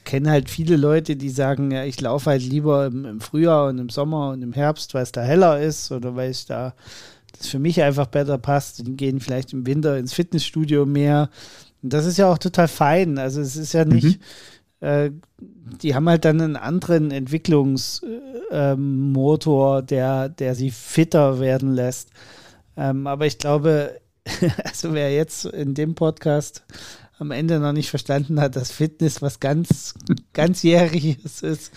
[0.04, 3.80] kenne halt viele Leute, die sagen, ja, ich laufe halt lieber im, im, Frühjahr und
[3.80, 6.74] im Sommer und im Herbst, weil es da heller ist oder weil es da
[7.38, 8.86] das für mich einfach besser passt.
[8.86, 11.30] Die gehen vielleicht im Winter ins Fitnessstudio mehr.
[11.82, 13.18] Und das ist ja auch total fein.
[13.18, 14.24] Also es ist ja nicht, mhm.
[14.82, 22.10] Äh, die haben halt dann einen anderen Entwicklungsmotor, äh, der, der sie fitter werden lässt.
[22.78, 24.00] Ähm, aber ich glaube,
[24.64, 26.64] also wer jetzt in dem Podcast
[27.18, 29.96] am Ende noch nicht verstanden hat, dass Fitness was ganz
[30.34, 31.72] ganzjähriges ist.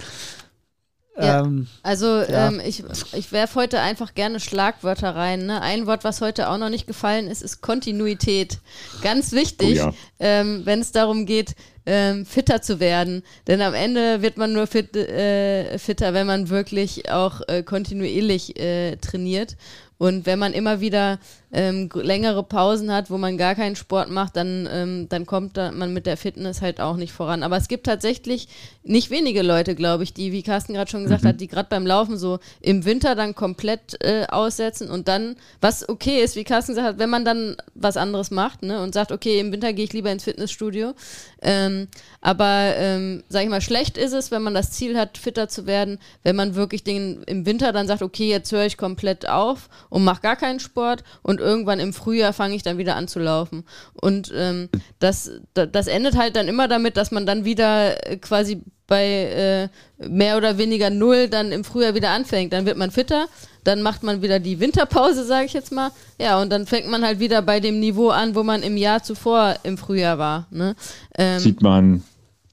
[1.19, 2.49] Ja, ähm, also ja.
[2.49, 2.83] ähm, ich,
[3.13, 5.47] ich werfe heute einfach gerne Schlagwörter rein.
[5.47, 5.61] Ne?
[5.61, 8.59] Ein Wort, was heute auch noch nicht gefallen ist, ist Kontinuität.
[9.03, 9.95] Ganz wichtig, oh ja.
[10.21, 11.55] ähm, wenn es darum geht,
[11.85, 13.23] ähm, fitter zu werden.
[13.47, 18.59] Denn am Ende wird man nur fit, äh, fitter, wenn man wirklich auch äh, kontinuierlich
[18.59, 19.57] äh, trainiert.
[19.99, 21.19] Und wenn man immer wieder
[21.53, 25.71] ähm, längere Pausen hat, wo man gar keinen Sport macht, dann, ähm, dann kommt da
[25.71, 27.43] man mit der Fitness halt auch nicht voran.
[27.43, 28.49] Aber es gibt tatsächlich
[28.83, 31.29] nicht wenige Leute, glaube ich, die, wie Carsten gerade schon gesagt mhm.
[31.29, 35.89] hat, die gerade beim Laufen so im Winter dann komplett äh, aussetzen und dann, was
[35.89, 39.13] okay ist, wie Carsten gesagt hat, wenn man dann was anderes macht ne, und sagt,
[39.13, 40.95] okay, im Winter gehe ich lieber ins Fitnessstudio.
[41.43, 41.89] Ähm,
[42.21, 45.67] aber, ähm, sag ich mal, schlecht ist es, wenn man das Ziel hat, fitter zu
[45.67, 49.69] werden, wenn man wirklich den, im Winter dann sagt, okay, jetzt höre ich komplett auf
[49.91, 53.18] und mache gar keinen Sport und irgendwann im Frühjahr fange ich dann wieder an zu
[53.18, 53.64] laufen.
[53.93, 54.68] Und ähm,
[54.99, 59.68] das, das endet halt dann immer damit, dass man dann wieder äh, quasi bei
[60.01, 62.53] äh, mehr oder weniger null dann im Frühjahr wieder anfängt.
[62.53, 63.26] Dann wird man fitter,
[63.64, 65.90] dann macht man wieder die Winterpause, sage ich jetzt mal.
[66.20, 69.03] Ja, und dann fängt man halt wieder bei dem Niveau an, wo man im Jahr
[69.03, 70.47] zuvor im Frühjahr war.
[70.51, 70.74] Ne?
[71.16, 72.03] Ähm, sieht man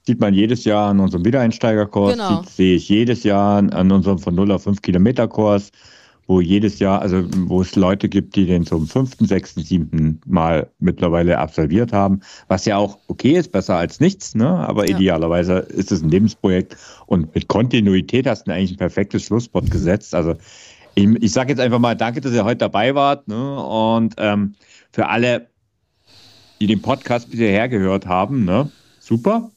[0.06, 2.42] sieht man jedes Jahr an unserem Wiedereinsteigerkurs, genau.
[2.48, 5.70] sehe ich jedes Jahr an unserem von 0 auf 5 Kilometer Kurs
[6.30, 10.70] wo jedes Jahr, also wo es Leute gibt, die den zum fünften, sechsten, siebten Mal
[10.78, 14.48] mittlerweile absolviert haben, was ja auch okay ist, besser als nichts, ne?
[14.48, 14.96] aber ja.
[14.96, 16.76] idealerweise ist es ein Lebensprojekt
[17.06, 20.14] und mit Kontinuität hast du eigentlich ein perfektes Schlusswort gesetzt.
[20.14, 20.36] Also
[20.94, 23.64] ich, ich sage jetzt einfach mal danke, dass ihr heute dabei wart ne?
[23.64, 24.54] und ähm,
[24.92, 25.48] für alle,
[26.60, 28.70] die den Podcast bisher hergehört haben, ne?
[29.00, 29.50] super,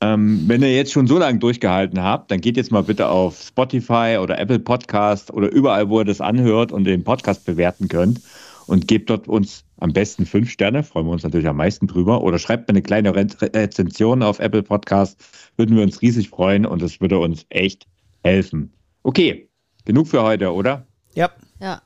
[0.00, 3.40] ähm, wenn ihr jetzt schon so lange durchgehalten habt, dann geht jetzt mal bitte auf
[3.40, 8.20] Spotify oder Apple Podcast oder überall, wo ihr das anhört und den Podcast bewerten könnt
[8.66, 12.22] und gebt dort uns am besten fünf Sterne, freuen wir uns natürlich am meisten drüber.
[12.22, 15.18] Oder schreibt mir eine kleine Rezension auf Apple Podcast,
[15.56, 17.86] würden wir uns riesig freuen und das würde uns echt
[18.24, 18.72] helfen.
[19.02, 19.48] Okay,
[19.84, 20.86] genug für heute, oder?
[21.14, 21.30] Ja.
[21.60, 21.82] Ja.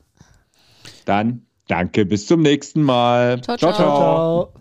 [1.05, 3.41] Dann danke, bis zum nächsten Mal.
[3.41, 3.57] ciao.
[3.57, 3.73] ciao.
[3.73, 3.95] ciao.
[3.95, 4.53] ciao.